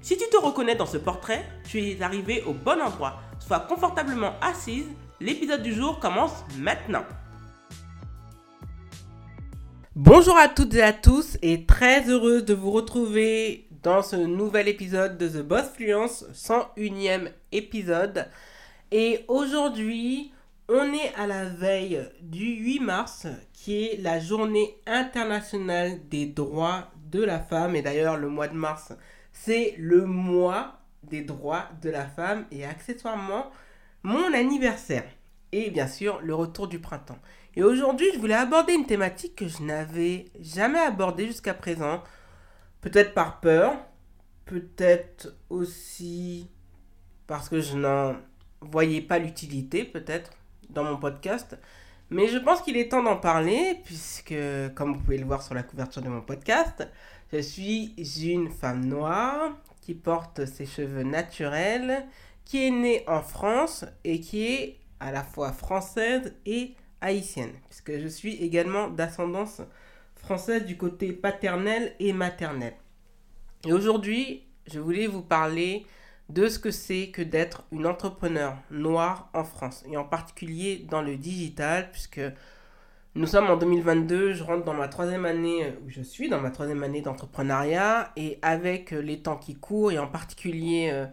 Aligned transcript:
Si 0.00 0.16
tu 0.16 0.24
te 0.30 0.36
reconnais 0.36 0.76
dans 0.76 0.86
ce 0.86 0.96
portrait, 0.96 1.44
tu 1.68 1.82
es 1.82 2.00
arrivé 2.02 2.42
au 2.46 2.52
bon 2.52 2.80
endroit. 2.80 3.20
Sois 3.40 3.60
confortablement 3.60 4.32
assise, 4.40 4.86
l'épisode 5.20 5.62
du 5.62 5.74
jour 5.74 5.98
commence 5.98 6.44
maintenant. 6.56 7.04
Bonjour 9.96 10.36
à 10.36 10.48
toutes 10.48 10.74
et 10.74 10.82
à 10.82 10.92
tous 10.92 11.36
et 11.42 11.66
très 11.66 12.08
heureuse 12.08 12.44
de 12.44 12.54
vous 12.54 12.70
retrouver 12.70 13.66
dans 13.82 14.02
ce 14.02 14.14
nouvel 14.14 14.68
épisode 14.68 15.18
de 15.18 15.28
The 15.28 15.42
Boss 15.42 15.66
Fluence, 15.74 16.24
101e 16.32 17.32
épisode. 17.50 18.28
Et 18.92 19.24
aujourd'hui, 19.26 20.32
on 20.68 20.92
est 20.92 21.12
à 21.16 21.26
la 21.26 21.46
veille 21.46 22.08
du 22.22 22.44
8 22.44 22.80
mars, 22.80 23.26
qui 23.52 23.84
est 23.84 24.00
la 24.00 24.20
journée 24.20 24.76
internationale 24.86 25.98
des 26.08 26.26
droits 26.26 26.88
de 27.10 27.24
la 27.24 27.40
femme. 27.40 27.74
Et 27.74 27.82
d'ailleurs, 27.82 28.16
le 28.16 28.28
mois 28.28 28.48
de 28.48 28.54
mars, 28.54 28.92
c'est 29.44 29.74
le 29.78 30.04
mois 30.04 30.80
des 31.04 31.22
droits 31.22 31.68
de 31.82 31.90
la 31.90 32.06
femme 32.06 32.46
et 32.50 32.64
accessoirement 32.64 33.50
mon 34.02 34.32
anniversaire. 34.34 35.04
Et 35.52 35.70
bien 35.70 35.86
sûr, 35.86 36.20
le 36.22 36.34
retour 36.34 36.68
du 36.68 36.78
printemps. 36.78 37.18
Et 37.56 37.62
aujourd'hui, 37.62 38.06
je 38.12 38.18
voulais 38.18 38.34
aborder 38.34 38.74
une 38.74 38.86
thématique 38.86 39.36
que 39.36 39.48
je 39.48 39.62
n'avais 39.62 40.26
jamais 40.40 40.78
abordée 40.78 41.26
jusqu'à 41.26 41.54
présent. 41.54 42.02
Peut-être 42.80 43.14
par 43.14 43.40
peur, 43.40 43.76
peut-être 44.44 45.34
aussi 45.50 46.50
parce 47.26 47.48
que 47.48 47.60
je 47.60 47.76
n'en 47.76 48.16
voyais 48.60 49.00
pas 49.00 49.18
l'utilité, 49.18 49.84
peut-être, 49.84 50.30
dans 50.70 50.84
mon 50.84 50.96
podcast. 50.96 51.58
Mais 52.10 52.28
je 52.28 52.38
pense 52.38 52.62
qu'il 52.62 52.76
est 52.76 52.88
temps 52.88 53.02
d'en 53.02 53.18
parler, 53.18 53.80
puisque, 53.84 54.34
comme 54.74 54.94
vous 54.94 55.00
pouvez 55.00 55.18
le 55.18 55.26
voir 55.26 55.42
sur 55.42 55.54
la 55.54 55.62
couverture 55.62 56.00
de 56.00 56.08
mon 56.08 56.22
podcast, 56.22 56.88
je 57.32 57.38
suis 57.38 57.94
une 58.22 58.50
femme 58.50 58.86
noire 58.86 59.58
qui 59.82 59.94
porte 59.94 60.46
ses 60.46 60.64
cheveux 60.64 61.02
naturels, 61.02 62.06
qui 62.44 62.66
est 62.66 62.70
née 62.70 63.04
en 63.06 63.20
France 63.20 63.84
et 64.04 64.20
qui 64.20 64.46
est 64.46 64.78
à 65.00 65.12
la 65.12 65.22
fois 65.22 65.52
française 65.52 66.34
et 66.46 66.74
haïtienne, 67.02 67.52
puisque 67.68 67.98
je 67.98 68.08
suis 68.08 68.36
également 68.36 68.88
d'ascendance 68.88 69.60
française 70.16 70.64
du 70.64 70.76
côté 70.76 71.12
paternel 71.12 71.94
et 72.00 72.14
maternel. 72.14 72.72
Et 73.66 73.72
aujourd'hui, 73.72 74.46
je 74.66 74.80
voulais 74.80 75.06
vous 75.06 75.22
parler 75.22 75.84
de 76.28 76.48
ce 76.48 76.58
que 76.58 76.70
c'est 76.70 77.08
que 77.08 77.22
d'être 77.22 77.64
une 77.72 77.86
entrepreneur 77.86 78.56
noire 78.70 79.30
en 79.34 79.44
France, 79.44 79.84
et 79.90 79.96
en 79.96 80.04
particulier 80.04 80.86
dans 80.90 81.02
le 81.02 81.16
digital, 81.16 81.90
puisque 81.90 82.20
nous 83.14 83.26
sommes 83.26 83.48
en 83.50 83.56
2022, 83.56 84.34
je 84.34 84.44
rentre 84.44 84.64
dans 84.64 84.74
ma 84.74 84.88
troisième 84.88 85.24
année, 85.24 85.64
euh, 85.64 85.70
où 85.84 85.88
je 85.88 86.02
suis 86.02 86.28
dans 86.28 86.40
ma 86.40 86.50
troisième 86.50 86.82
année 86.82 87.00
d'entrepreneuriat, 87.00 88.12
et 88.16 88.38
avec 88.42 88.92
euh, 88.92 89.00
les 89.00 89.20
temps 89.20 89.36
qui 89.36 89.56
courent, 89.56 89.90
et 89.90 89.98
en 89.98 90.06
particulier 90.06 90.90
euh, 90.92 91.06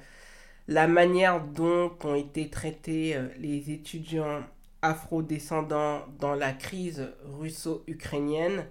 la 0.68 0.88
manière 0.88 1.42
dont 1.42 1.92
ont 2.04 2.16
été 2.16 2.50
traités 2.50 3.18
les 3.40 3.72
étudiants 3.72 4.44
afro-descendants 4.82 6.02
dans 6.20 6.34
la 6.36 6.54
crise 6.54 7.10
russo-ukrainienne, 7.40 8.66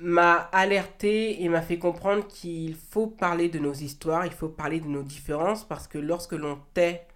m'a 0.00 0.34
alerté 0.52 1.42
et 1.42 1.48
m'a 1.48 1.62
fait 1.62 1.78
comprendre 1.78 2.26
qu'il 2.26 2.74
faut 2.74 3.06
parler 3.06 3.48
de 3.48 3.58
nos 3.58 3.72
histoires, 3.72 4.26
il 4.26 4.32
faut 4.32 4.48
parler 4.48 4.80
de 4.80 4.86
nos 4.88 5.02
différences, 5.02 5.64
parce 5.64 5.86
que 5.88 5.98
lorsque 5.98 6.32
l'on 6.32 6.58
tait 6.74 7.06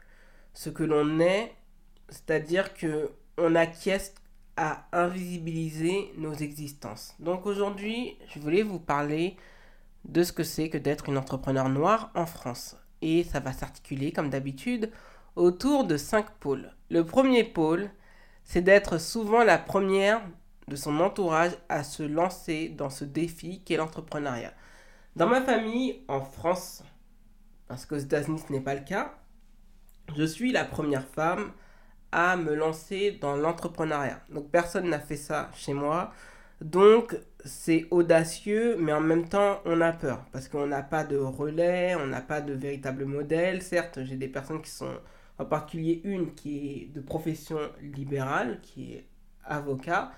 ce 0.54 0.70
que 0.70 0.82
l'on 0.82 1.20
est, 1.20 1.52
c'est-à-dire 2.08 2.74
que 2.74 3.10
on 3.38 3.54
acquiesce 3.54 4.14
à 4.56 4.86
invisibiliser 4.92 6.12
nos 6.18 6.34
existences. 6.34 7.14
Donc 7.18 7.46
aujourd'hui, 7.46 8.16
je 8.28 8.38
voulais 8.38 8.62
vous 8.62 8.80
parler 8.80 9.36
de 10.04 10.22
ce 10.22 10.32
que 10.32 10.44
c'est 10.44 10.68
que 10.68 10.78
d'être 10.78 11.08
une 11.08 11.16
entrepreneur 11.16 11.68
noire 11.68 12.10
en 12.14 12.26
France. 12.26 12.76
Et 13.00 13.24
ça 13.24 13.40
va 13.40 13.52
s'articuler, 13.52 14.12
comme 14.12 14.28
d'habitude, 14.28 14.90
autour 15.36 15.84
de 15.84 15.96
cinq 15.96 16.30
pôles. 16.40 16.72
Le 16.90 17.04
premier 17.04 17.44
pôle, 17.44 17.90
c'est 18.44 18.60
d'être 18.60 18.98
souvent 18.98 19.44
la 19.44 19.56
première 19.56 20.20
de 20.68 20.76
son 20.76 21.00
entourage 21.00 21.52
à 21.68 21.82
se 21.82 22.02
lancer 22.02 22.68
dans 22.68 22.90
ce 22.90 23.04
défi 23.04 23.62
qu'est 23.64 23.76
l'entrepreneuriat. 23.76 24.52
Dans 25.16 25.26
ma 25.26 25.42
famille, 25.42 26.02
en 26.08 26.20
France, 26.20 26.84
parce 27.66 27.86
qu'aux 27.86 27.96
États-Unis 27.96 28.42
ce 28.46 28.52
n'est 28.52 28.60
pas 28.60 28.74
le 28.74 28.82
cas, 28.82 29.14
je 30.16 30.24
suis 30.24 30.52
la 30.52 30.64
première 30.64 31.06
femme 31.06 31.52
à 32.12 32.36
me 32.36 32.54
lancer 32.54 33.18
dans 33.20 33.36
l'entrepreneuriat. 33.36 34.20
Donc 34.30 34.50
personne 34.50 34.88
n'a 34.88 35.00
fait 35.00 35.16
ça 35.16 35.50
chez 35.54 35.72
moi. 35.72 36.12
Donc 36.60 37.16
c'est 37.44 37.86
audacieux, 37.90 38.76
mais 38.78 38.92
en 38.92 39.00
même 39.00 39.28
temps 39.28 39.60
on 39.64 39.80
a 39.80 39.92
peur 39.92 40.24
parce 40.32 40.48
qu'on 40.48 40.66
n'a 40.66 40.82
pas 40.82 41.04
de 41.04 41.16
relais, 41.16 41.94
on 41.94 42.06
n'a 42.06 42.20
pas 42.20 42.40
de 42.40 42.52
véritable 42.52 43.04
modèle. 43.04 43.62
Certes, 43.62 44.00
j'ai 44.04 44.16
des 44.16 44.28
personnes 44.28 44.60
qui 44.60 44.70
sont, 44.70 44.98
en 45.38 45.44
particulier 45.44 46.00
une 46.04 46.34
qui 46.34 46.82
est 46.82 46.94
de 46.94 47.00
profession 47.00 47.58
libérale, 47.80 48.60
qui 48.62 48.94
est 48.94 49.06
avocat. 49.44 50.12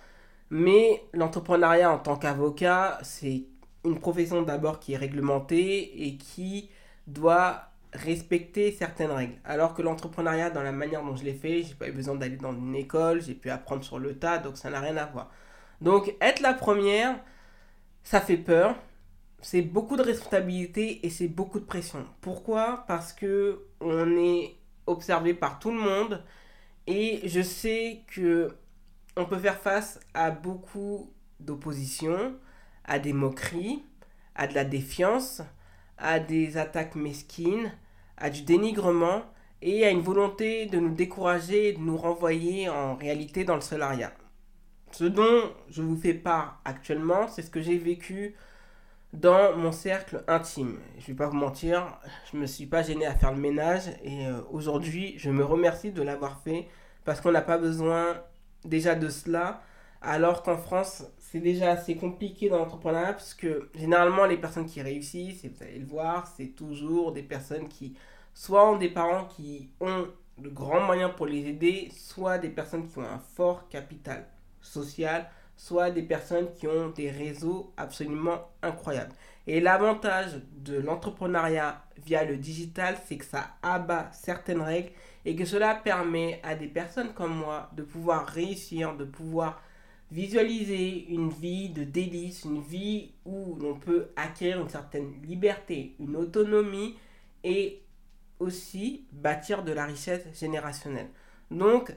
Mais 0.55 1.03
l'entrepreneuriat 1.15 1.91
en 1.91 1.99
tant 1.99 2.17
qu'avocat, 2.17 2.99
c'est 3.03 3.47
une 3.87 3.99
profession 3.99 4.43
d'abord 4.43 4.81
qui 4.81 4.93
est 4.93 4.99
réglementée 4.99 6.07
et 6.07 6.19
qui 6.19 6.69
doit 7.07 7.71
respecter 7.95 8.71
certaines 8.71 9.13
règles. 9.13 9.39
Alors 9.47 9.73
que 9.73 9.81
l'entrepreneuriat, 9.81 10.51
dans 10.51 10.63
la 10.63 10.73
manière 10.73 11.03
dont 11.03 11.17
je 11.17 11.25
l'ai 11.25 11.33
fait, 11.33 11.63
j'ai 11.63 11.75
pas 11.75 11.89
eu 11.89 11.93
besoin 11.93 12.17
d'aller 12.17 12.37
dans 12.37 12.53
une 12.53 12.75
école, 12.75 13.23
j'ai 13.23 13.33
pu 13.33 13.49
apprendre 13.49 13.83
sur 13.83 13.99
le 13.99 14.19
tas, 14.19 14.37
donc 14.37 14.59
ça 14.59 14.69
n'a 14.69 14.81
rien 14.81 14.99
à 14.99 15.07
voir. 15.07 15.31
Donc 15.81 16.15
être 16.21 16.41
la 16.41 16.53
première, 16.53 17.19
ça 18.03 18.21
fait 18.21 18.37
peur, 18.37 18.77
c'est 19.41 19.63
beaucoup 19.63 19.97
de 19.97 20.03
responsabilité 20.03 21.07
et 21.07 21.09
c'est 21.09 21.29
beaucoup 21.29 21.61
de 21.61 21.65
pression. 21.65 22.05
Pourquoi? 22.21 22.85
Parce 22.87 23.15
que 23.15 23.63
on 23.81 24.19
est 24.19 24.55
observé 24.87 25.33
par 25.33 25.59
tout 25.59 25.71
le 25.71 25.81
monde 25.81 26.23
et 26.87 27.27
je 27.27 27.41
sais 27.41 28.03
que 28.15 28.55
on 29.17 29.25
peut 29.25 29.39
faire 29.39 29.59
face 29.59 30.01
à 30.15 30.31
beaucoup 30.31 31.13
d'opposition, 31.41 32.35
à 32.85 32.99
des 32.99 33.13
moqueries, 33.13 33.85
à 34.35 34.47
de 34.47 34.55
la 34.55 34.65
défiance, 34.65 35.43
à 35.99 36.19
des 36.19 36.57
attaques 36.57 36.95
mesquines, 36.95 37.73
à 38.17 38.31
du 38.31 38.43
dénigrement 38.43 39.23
et 39.61 39.85
à 39.87 39.91
une 39.91 40.01
volonté 40.01 40.67
de 40.67 40.79
nous 40.79 40.95
décourager 40.95 41.69
et 41.69 41.73
de 41.75 41.79
nous 41.79 41.97
renvoyer 41.97 42.69
en 42.69 42.95
réalité 42.97 43.45
dans 43.45 43.55
le 43.55 43.61
salariat. 43.61 44.13
Ce 44.91 45.05
dont 45.05 45.53
je 45.71 45.83
vous 45.83 45.97
fais 45.97 46.15
part 46.15 46.61
actuellement, 46.65 47.29
c'est 47.29 47.43
ce 47.43 47.51
que 47.51 47.61
j'ai 47.61 47.79
vécu 47.79 48.35
dans 49.13 49.57
mon 49.57 49.73
cercle 49.73 50.25
intime. 50.27 50.79
Je 50.99 51.03
ne 51.03 51.07
vais 51.09 51.15
pas 51.15 51.29
vous 51.29 51.37
mentir, 51.37 51.99
je 52.31 52.37
me 52.37 52.47
suis 52.47 52.67
pas 52.67 52.83
gêné 52.83 53.07
à 53.07 53.15
faire 53.15 53.33
le 53.33 53.41
ménage 53.41 53.89
et 54.03 54.27
euh, 54.27 54.41
aujourd'hui, 54.51 55.15
je 55.19 55.31
me 55.31 55.45
remercie 55.45 55.93
de 55.93 56.03
l'avoir 56.03 56.41
fait 56.41 56.67
parce 57.05 57.21
qu'on 57.21 57.33
n'a 57.33 57.43
pas 57.43 57.59
besoin 57.59 58.23
déjà 58.65 58.95
de 58.95 59.09
cela 59.09 59.63
alors 60.03 60.43
qu'en 60.43 60.57
France, 60.57 61.05
c'est 61.19 61.39
déjà 61.39 61.71
assez 61.71 61.97
compliqué 61.97 62.49
dans 62.49 62.59
l'entrepreneuriat 62.59 63.13
parce 63.13 63.35
que 63.35 63.71
généralement, 63.75 64.27
les 64.27 64.37
personnes 64.37 64.67
qui 64.67 64.83
réussissent, 64.83 65.45
et 65.45 65.49
vous 65.49 65.63
allez 65.63 65.79
le 65.79 65.87
voir, 65.87 66.27
c'est 66.27 66.49
toujours 66.49 67.13
des 67.13 67.23
personnes 67.23 67.69
qui 67.69 67.95
soit 68.35 68.69
ont 68.69 68.77
des 68.77 68.89
parents 68.89 69.27
qui 69.27 69.71
ont 69.81 70.09
de 70.39 70.49
grands 70.49 70.81
moyens 70.81 71.13
pour 71.17 71.27
les 71.27 71.47
aider, 71.47 71.91
soit 71.95 72.39
des 72.39 72.49
personnes 72.49 72.89
qui 72.89 72.99
ont 72.99 73.03
un 73.03 73.21
fort 73.21 73.69
capital 73.69 74.27
social, 74.61 75.31
soit 75.57 75.91
des 75.91 76.03
personnes 76.03 76.53
qui 76.55 76.67
ont 76.67 76.91
des 76.91 77.11
réseaux 77.11 77.73
absolument 77.77 78.51
incroyables. 78.63 79.15
Et 79.47 79.61
l'avantage 79.61 80.41
de 80.57 80.77
l'entrepreneuriat 80.79 81.85
via 82.05 82.25
le 82.25 82.37
digital, 82.37 82.97
c'est 83.07 83.17
que 83.17 83.25
ça 83.25 83.51
abat 83.63 84.11
certaines 84.13 84.61
règles 84.61 84.91
et 85.25 85.37
que 85.37 85.45
cela 85.45 85.75
permet 85.75 86.41
à 86.43 86.55
des 86.55 86.69
personnes 86.69 87.13
comme 87.15 87.35
moi 87.35 87.71
de 87.77 87.83
pouvoir 87.83 88.27
réussir, 88.27 88.97
de 88.97 89.05
pouvoir 89.05 89.61
visualiser 90.11 91.07
une 91.09 91.31
vie 91.31 91.71
de 91.71 91.85
délices, 91.85 92.45
une 92.45 92.61
vie 92.61 93.13
où 93.25 93.57
l'on 93.61 93.75
peut 93.75 94.09
acquérir 94.15 94.61
une 94.61 94.69
certaine 94.69 95.13
liberté, 95.23 95.97
une 95.99 96.17
autonomie 96.17 96.97
et 97.43 97.83
aussi 98.39 99.07
bâtir 99.11 99.63
de 99.63 99.73
la 99.73 99.87
richesse 99.87 100.25
générationnelle. 100.39 101.09
Donc, 101.51 101.95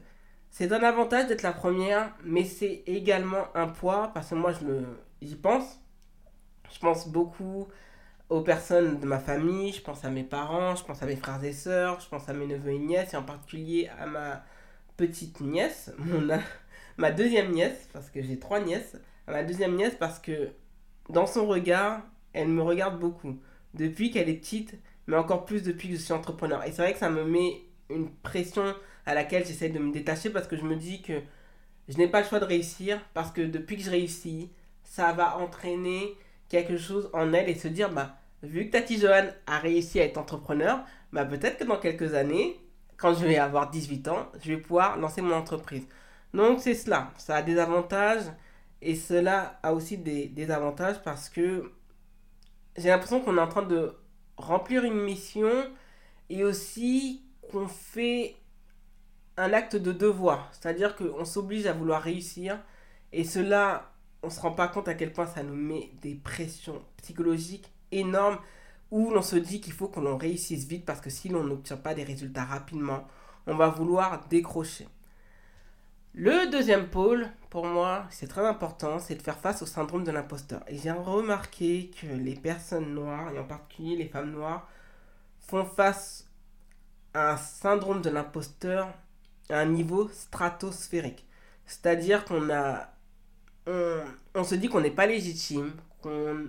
c'est 0.57 0.71
un 0.71 0.83
avantage 0.83 1.27
d'être 1.27 1.41
la 1.41 1.51
première, 1.51 2.13
mais 2.23 2.45
c'est 2.45 2.83
également 2.85 3.53
un 3.55 3.67
poids, 3.67 4.11
parce 4.13 4.29
que 4.29 4.35
moi, 4.35 4.53
je 4.53 4.85
j'y 5.21 5.35
pense. 5.35 5.81
Je 6.73 6.79
pense 6.79 7.09
beaucoup 7.09 7.67
aux 8.29 8.39
personnes 8.39 9.01
de 9.01 9.05
ma 9.05 9.19
famille, 9.19 9.73
je 9.73 9.81
pense 9.81 10.05
à 10.05 10.09
mes 10.09 10.23
parents, 10.23 10.77
je 10.77 10.85
pense 10.85 11.03
à 11.03 11.07
mes 11.07 11.17
frères 11.17 11.43
et 11.43 11.51
sœurs, 11.51 11.99
je 11.99 12.07
pense 12.07 12.29
à 12.29 12.33
mes 12.33 12.47
neveux 12.47 12.71
et 12.71 12.79
nièces, 12.79 13.13
et 13.13 13.17
en 13.17 13.23
particulier 13.23 13.89
à 13.99 14.05
ma 14.05 14.45
petite 14.95 15.41
nièce, 15.41 15.91
mon, 15.99 16.25
ma 16.95 17.11
deuxième 17.11 17.51
nièce, 17.51 17.89
parce 17.91 18.09
que 18.09 18.21
j'ai 18.21 18.39
trois 18.39 18.61
nièces, 18.61 18.95
à 19.27 19.33
ma 19.33 19.43
deuxième 19.43 19.75
nièce 19.75 19.95
parce 19.99 20.19
que 20.19 20.51
dans 21.09 21.25
son 21.25 21.47
regard, 21.47 22.01
elle 22.31 22.47
me 22.47 22.61
regarde 22.61 22.97
beaucoup. 22.97 23.37
Depuis 23.73 24.09
qu'elle 24.09 24.29
est 24.29 24.35
petite, 24.35 24.75
mais 25.07 25.17
encore 25.17 25.43
plus 25.43 25.63
depuis 25.63 25.89
que 25.89 25.95
je 25.95 25.99
suis 25.99 26.13
entrepreneur. 26.13 26.63
Et 26.63 26.71
c'est 26.71 26.81
vrai 26.81 26.93
que 26.93 26.99
ça 26.99 27.09
me 27.09 27.25
met 27.25 27.65
une 27.89 28.09
pression 28.09 28.73
à 29.05 29.13
laquelle 29.13 29.45
j'essaie 29.45 29.69
de 29.69 29.79
me 29.79 29.91
détacher 29.91 30.29
parce 30.29 30.47
que 30.47 30.55
je 30.57 30.63
me 30.63 30.75
dis 30.75 31.01
que 31.01 31.21
je 31.87 31.97
n'ai 31.97 32.07
pas 32.07 32.21
le 32.21 32.27
choix 32.27 32.39
de 32.39 32.45
réussir 32.45 32.99
parce 33.13 33.31
que 33.31 33.41
depuis 33.41 33.77
que 33.77 33.83
je 33.83 33.91
réussis, 33.91 34.49
ça 34.83 35.13
va 35.13 35.37
entraîner 35.37 36.17
quelque 36.49 36.77
chose 36.77 37.09
en 37.13 37.33
elle 37.33 37.49
et 37.49 37.55
se 37.55 37.67
dire 37.67 37.91
bah 37.91 38.17
vu 38.43 38.67
que 38.67 38.71
Tati 38.71 38.99
Johan 38.99 39.27
a 39.47 39.59
réussi 39.59 39.99
à 39.99 40.05
être 40.05 40.17
entrepreneur, 40.17 40.79
bah 41.13 41.25
peut-être 41.25 41.59
que 41.59 41.63
dans 41.63 41.77
quelques 41.77 42.13
années, 42.13 42.59
quand 42.97 43.13
je 43.13 43.25
vais 43.25 43.37
avoir 43.37 43.69
18 43.69 44.07
ans, 44.07 44.27
je 44.41 44.53
vais 44.53 44.57
pouvoir 44.57 44.97
lancer 44.97 45.21
mon 45.21 45.35
entreprise. 45.35 45.85
Donc 46.33 46.59
c'est 46.59 46.75
cela, 46.75 47.11
ça 47.17 47.37
a 47.37 47.41
des 47.41 47.57
avantages 47.57 48.23
et 48.81 48.95
cela 48.95 49.59
a 49.63 49.73
aussi 49.73 49.97
des, 49.97 50.27
des 50.27 50.51
avantages 50.51 51.01
parce 51.03 51.29
que 51.29 51.71
j'ai 52.77 52.89
l'impression 52.89 53.21
qu'on 53.21 53.37
est 53.37 53.41
en 53.41 53.47
train 53.47 53.63
de 53.63 53.95
remplir 54.37 54.83
une 54.83 55.01
mission 55.01 55.49
et 56.29 56.43
aussi 56.43 57.23
qu'on 57.51 57.67
fait 57.67 58.35
un 59.37 59.53
acte 59.53 59.75
de 59.75 59.91
devoir. 59.91 60.49
C'est-à-dire 60.51 60.95
qu'on 60.95 61.25
s'oblige 61.25 61.65
à 61.65 61.73
vouloir 61.73 62.01
réussir 62.01 62.59
et 63.11 63.23
cela, 63.23 63.91
on 64.23 64.27
ne 64.27 64.31
se 64.31 64.39
rend 64.39 64.51
pas 64.51 64.67
compte 64.67 64.87
à 64.87 64.93
quel 64.93 65.13
point 65.13 65.27
ça 65.27 65.43
nous 65.43 65.55
met 65.55 65.91
des 66.01 66.15
pressions 66.15 66.81
psychologiques 66.97 67.71
énormes 67.91 68.39
où 68.91 69.11
l'on 69.11 69.21
se 69.21 69.35
dit 69.35 69.61
qu'il 69.61 69.73
faut 69.73 69.87
qu'on 69.87 70.17
réussisse 70.17 70.65
vite 70.65 70.85
parce 70.85 71.01
que 71.01 71.09
si 71.09 71.29
l'on 71.29 71.43
n'obtient 71.43 71.77
pas 71.77 71.93
des 71.93 72.03
résultats 72.03 72.45
rapidement, 72.45 73.07
on 73.47 73.55
va 73.55 73.69
vouloir 73.69 74.25
décrocher. 74.27 74.87
Le 76.13 76.49
deuxième 76.49 76.87
pôle, 76.87 77.29
pour 77.49 77.65
moi, 77.65 78.05
c'est 78.09 78.27
très 78.27 78.45
important, 78.45 78.99
c'est 78.99 79.15
de 79.15 79.21
faire 79.21 79.37
face 79.37 79.61
au 79.61 79.65
syndrome 79.65 80.05
de 80.05 80.11
l'imposteur. 80.11 80.61
Et 80.67 80.77
j'ai 80.77 80.91
remarqué 80.91 81.91
que 82.01 82.07
les 82.07 82.35
personnes 82.35 82.93
noires, 82.93 83.33
et 83.33 83.39
en 83.39 83.43
particulier 83.43 83.97
les 83.97 84.07
femmes 84.07 84.31
noires, 84.31 84.67
font 85.39 85.65
face 85.65 86.29
à 87.13 87.33
un 87.33 87.37
syndrome 87.37 88.01
de 88.01 88.09
l'imposteur 88.09 88.93
à 89.49 89.59
un 89.59 89.65
niveau 89.65 90.09
stratosphérique. 90.09 91.25
C'est-à-dire 91.65 92.25
qu'on 92.25 92.49
a... 92.49 92.91
On, 94.35 94.43
se 94.43 94.53
dit 94.53 94.67
qu'on 94.69 94.81
n'est 94.81 94.91
pas 94.91 95.07
légitime, 95.07 95.73
qu'on 96.01 96.47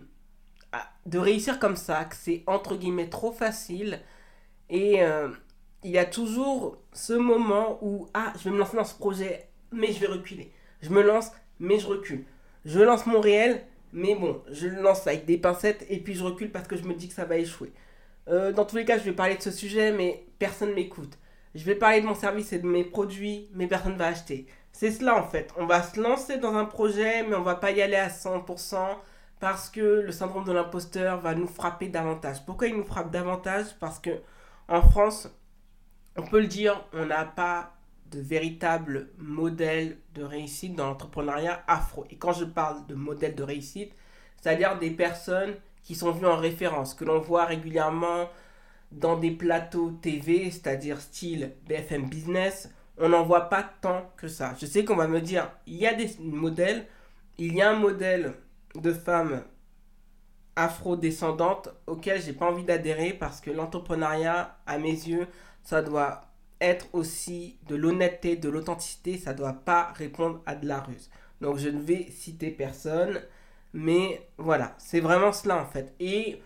de 1.06 1.18
réussir 1.18 1.58
comme 1.58 1.76
ça, 1.76 2.04
que 2.04 2.16
c'est 2.16 2.42
entre 2.46 2.76
guillemets 2.76 3.08
trop 3.08 3.32
facile. 3.32 4.00
Et 4.68 5.02
euh, 5.02 5.28
il 5.82 5.92
y 5.92 5.98
a 5.98 6.04
toujours 6.04 6.76
ce 6.92 7.14
moment 7.14 7.78
où, 7.80 8.08
ah, 8.12 8.34
je 8.38 8.44
vais 8.44 8.50
me 8.50 8.58
lancer 8.58 8.76
dans 8.76 8.84
ce 8.84 8.94
projet 8.94 9.48
mais 9.72 9.92
je 9.92 10.00
vais 10.00 10.06
reculer. 10.06 10.50
Je 10.80 10.90
me 10.90 11.02
lance, 11.02 11.30
mais 11.60 11.78
je 11.78 11.86
recule. 11.86 12.24
Je 12.64 12.80
lance 12.80 13.06
mon 13.06 13.20
réel, 13.20 13.64
mais 13.92 14.14
bon, 14.14 14.42
je 14.50 14.66
le 14.66 14.82
lance 14.82 15.06
avec 15.06 15.24
des 15.24 15.38
pincettes 15.38 15.86
et 15.88 16.00
puis 16.00 16.14
je 16.14 16.24
recule 16.24 16.50
parce 16.50 16.66
que 16.66 16.76
je 16.76 16.82
me 16.82 16.94
dis 16.94 17.08
que 17.08 17.14
ça 17.14 17.24
va 17.24 17.36
échouer. 17.36 17.72
Euh, 18.28 18.52
dans 18.52 18.64
tous 18.64 18.76
les 18.76 18.84
cas, 18.84 18.98
je 18.98 19.04
vais 19.04 19.12
parler 19.12 19.36
de 19.36 19.42
ce 19.42 19.50
sujet, 19.50 19.92
mais 19.92 20.24
personne 20.38 20.70
ne 20.70 20.74
m'écoute. 20.74 21.18
Je 21.56 21.64
vais 21.64 21.74
parler 21.74 22.02
de 22.02 22.06
mon 22.06 22.14
service 22.14 22.52
et 22.52 22.58
de 22.58 22.66
mes 22.66 22.84
produits, 22.84 23.48
mais 23.54 23.66
personne 23.66 23.94
ne 23.94 23.98
va 23.98 24.08
acheter. 24.08 24.46
C'est 24.72 24.90
cela 24.90 25.16
en 25.16 25.26
fait. 25.26 25.54
On 25.56 25.64
va 25.64 25.82
se 25.82 25.98
lancer 25.98 26.36
dans 26.36 26.54
un 26.54 26.66
projet, 26.66 27.22
mais 27.22 27.34
on 27.34 27.42
va 27.42 27.54
pas 27.54 27.70
y 27.70 27.80
aller 27.80 27.96
à 27.96 28.08
100% 28.08 28.76
parce 29.40 29.70
que 29.70 29.80
le 29.80 30.12
syndrome 30.12 30.44
de 30.44 30.52
l'imposteur 30.52 31.18
va 31.18 31.34
nous 31.34 31.46
frapper 31.46 31.88
davantage. 31.88 32.44
Pourquoi 32.44 32.66
il 32.66 32.76
nous 32.76 32.84
frappe 32.84 33.10
davantage? 33.10 33.74
Parce 33.80 33.98
que 33.98 34.10
en 34.68 34.82
France, 34.82 35.30
on 36.16 36.24
peut 36.24 36.40
le 36.40 36.46
dire, 36.46 36.84
on 36.92 37.06
n'a 37.06 37.24
pas 37.24 37.72
de 38.10 38.20
véritables 38.20 39.08
modèles 39.16 39.96
de 40.14 40.24
réussite 40.24 40.74
dans 40.74 40.88
l'entrepreneuriat 40.88 41.64
afro. 41.68 42.04
Et 42.10 42.16
quand 42.16 42.34
je 42.34 42.44
parle 42.44 42.86
de 42.86 42.94
modèles 42.94 43.34
de 43.34 43.42
réussite, 43.42 43.94
c'est-à-dire 44.42 44.78
des 44.78 44.90
personnes 44.90 45.54
qui 45.82 45.94
sont 45.94 46.10
vues 46.12 46.26
en 46.26 46.36
référence, 46.36 46.92
que 46.92 47.06
l'on 47.06 47.20
voit 47.20 47.46
régulièrement 47.46 48.28
dans 48.92 49.16
des 49.18 49.30
plateaux 49.30 49.90
TV, 49.90 50.50
c'est-à-dire 50.50 51.00
style 51.00 51.52
BFM 51.66 52.08
Business, 52.08 52.70
on 52.98 53.08
n'en 53.08 53.24
voit 53.24 53.48
pas 53.48 53.62
tant 53.80 54.10
que 54.16 54.28
ça. 54.28 54.54
Je 54.60 54.66
sais 54.66 54.84
qu'on 54.84 54.96
va 54.96 55.08
me 55.08 55.20
dire, 55.20 55.50
il 55.66 55.76
y 55.76 55.86
a 55.86 55.94
des 55.94 56.10
modèles, 56.20 56.86
il 57.38 57.54
y 57.54 57.62
a 57.62 57.70
un 57.70 57.76
modèle 57.76 58.34
de 58.74 58.92
femme 58.92 59.42
afro-descendante 60.56 61.68
auquel 61.86 62.20
j'ai 62.22 62.32
pas 62.32 62.46
envie 62.46 62.64
d'adhérer 62.64 63.12
parce 63.12 63.40
que 63.40 63.50
l'entrepreneuriat, 63.50 64.56
à 64.66 64.78
mes 64.78 64.90
yeux, 64.90 65.26
ça 65.62 65.82
doit 65.82 66.22
être 66.60 66.86
aussi 66.94 67.58
de 67.68 67.76
l'honnêteté, 67.76 68.36
de 68.36 68.48
l'authenticité, 68.48 69.18
ça 69.18 69.32
ne 69.32 69.38
doit 69.38 69.52
pas 69.52 69.92
répondre 69.94 70.40
à 70.46 70.54
de 70.54 70.66
la 70.66 70.80
ruse. 70.80 71.10
Donc 71.42 71.58
je 71.58 71.68
ne 71.68 71.80
vais 71.80 72.10
citer 72.10 72.50
personne, 72.50 73.20
mais 73.74 74.26
voilà, 74.38 74.74
c'est 74.78 75.00
vraiment 75.00 75.32
cela 75.32 75.58
en 75.58 75.66
fait. 75.66 75.94
Et 76.00 76.40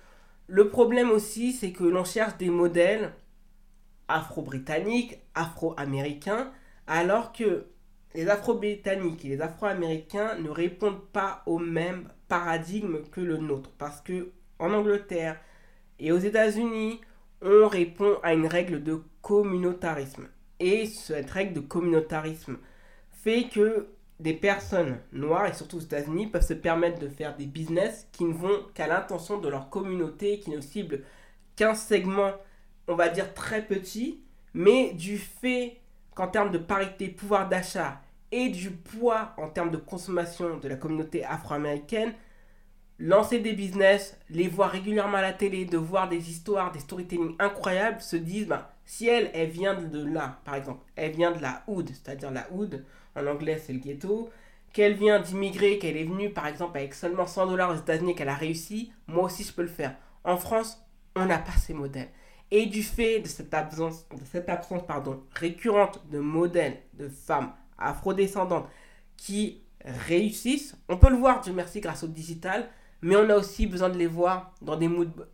le 0.50 0.68
problème 0.68 1.10
aussi, 1.10 1.52
c'est 1.52 1.70
que 1.70 1.84
l'on 1.84 2.04
cherche 2.04 2.36
des 2.36 2.50
modèles 2.50 3.12
afro-britanniques, 4.08 5.20
afro-américains, 5.36 6.50
alors 6.88 7.32
que 7.32 7.66
les 8.16 8.28
afro-britanniques 8.28 9.24
et 9.24 9.28
les 9.28 9.40
afro-américains 9.40 10.34
ne 10.38 10.50
répondent 10.50 11.06
pas 11.12 11.44
au 11.46 11.58
même 11.58 12.08
paradigme 12.26 13.02
que 13.12 13.20
le 13.20 13.36
nôtre. 13.36 13.70
Parce 13.78 14.00
que 14.00 14.32
en 14.58 14.72
Angleterre 14.72 15.40
et 16.00 16.10
aux 16.10 16.18
États-Unis, 16.18 17.00
on 17.42 17.68
répond 17.68 18.18
à 18.24 18.34
une 18.34 18.46
règle 18.46 18.82
de 18.82 19.00
communautarisme. 19.22 20.26
Et 20.58 20.86
cette 20.86 21.30
règle 21.30 21.54
de 21.54 21.60
communautarisme 21.60 22.58
fait 23.12 23.44
que 23.44 23.86
des 24.20 24.34
personnes 24.34 24.98
noires, 25.12 25.46
et 25.46 25.54
surtout 25.54 25.78
aux 25.78 25.80
États-Unis, 25.80 26.26
peuvent 26.26 26.46
se 26.46 26.54
permettre 26.54 26.98
de 27.00 27.08
faire 27.08 27.36
des 27.36 27.46
business 27.46 28.06
qui 28.12 28.24
ne 28.24 28.32
vont 28.32 28.66
qu'à 28.74 28.86
l'intention 28.86 29.38
de 29.38 29.48
leur 29.48 29.70
communauté, 29.70 30.38
qui 30.40 30.50
ne 30.50 30.60
ciblent 30.60 31.02
qu'un 31.56 31.74
segment, 31.74 32.32
on 32.86 32.94
va 32.94 33.08
dire, 33.08 33.32
très 33.34 33.62
petit, 33.62 34.22
mais 34.52 34.92
du 34.92 35.18
fait 35.18 35.78
qu'en 36.14 36.28
termes 36.28 36.50
de 36.50 36.58
parité, 36.58 37.08
pouvoir 37.08 37.48
d'achat 37.48 38.00
et 38.30 38.50
du 38.50 38.70
poids 38.70 39.32
en 39.38 39.48
termes 39.48 39.70
de 39.70 39.76
consommation 39.76 40.58
de 40.58 40.68
la 40.68 40.76
communauté 40.76 41.24
afro-américaine, 41.24 42.12
lancer 42.98 43.40
des 43.40 43.54
business, 43.54 44.18
les 44.28 44.48
voir 44.48 44.70
régulièrement 44.70 45.16
à 45.16 45.22
la 45.22 45.32
télé, 45.32 45.64
de 45.64 45.78
voir 45.78 46.08
des 46.08 46.30
histoires, 46.30 46.70
des 46.72 46.80
storytelling 46.80 47.34
incroyables, 47.38 48.00
se 48.00 48.16
disent, 48.16 48.46
ben, 48.46 48.66
si 48.90 49.06
elle, 49.06 49.30
elle 49.34 49.50
vient 49.50 49.74
de 49.74 50.04
là, 50.04 50.40
par 50.44 50.56
exemple, 50.56 50.80
elle 50.96 51.12
vient 51.12 51.30
de 51.30 51.40
la 51.40 51.62
hood, 51.68 51.88
c'est-à-dire 51.90 52.32
la 52.32 52.48
hood, 52.50 52.84
en 53.14 53.24
anglais 53.28 53.62
c'est 53.64 53.72
le 53.72 53.78
ghetto, 53.78 54.30
qu'elle 54.72 54.94
vient 54.94 55.20
d'immigrer, 55.20 55.78
qu'elle 55.78 55.96
est 55.96 56.02
venue 56.02 56.30
par 56.30 56.48
exemple 56.48 56.76
avec 56.76 56.94
seulement 56.94 57.24
100 57.24 57.46
dollars 57.46 57.70
aux 57.70 57.76
États-Unis, 57.76 58.16
qu'elle 58.16 58.28
a 58.28 58.34
réussi, 58.34 58.92
moi 59.06 59.26
aussi 59.26 59.44
je 59.44 59.52
peux 59.52 59.62
le 59.62 59.68
faire. 59.68 59.94
En 60.24 60.36
France, 60.36 60.84
on 61.14 61.24
n'a 61.24 61.38
pas 61.38 61.52
ces 61.52 61.72
modèles. 61.72 62.08
Et 62.50 62.66
du 62.66 62.82
fait 62.82 63.20
de 63.20 63.28
cette 63.28 63.54
absence, 63.54 64.08
de 64.08 64.24
cette 64.24 64.48
absence 64.48 64.84
pardon, 64.84 65.22
récurrente 65.36 66.04
de 66.10 66.18
modèles 66.18 66.78
de 66.94 67.08
femmes 67.08 67.52
afrodescendantes 67.78 68.68
qui 69.16 69.62
réussissent, 69.84 70.76
on 70.88 70.96
peut 70.96 71.10
le 71.10 71.16
voir, 71.16 71.42
Dieu 71.42 71.52
merci, 71.52 71.80
grâce 71.80 72.02
au 72.02 72.08
digital, 72.08 72.68
mais 73.02 73.14
on 73.14 73.30
a 73.30 73.36
aussi 73.36 73.68
besoin 73.68 73.88
de 73.88 73.98
les 73.98 74.08
voir 74.08 74.52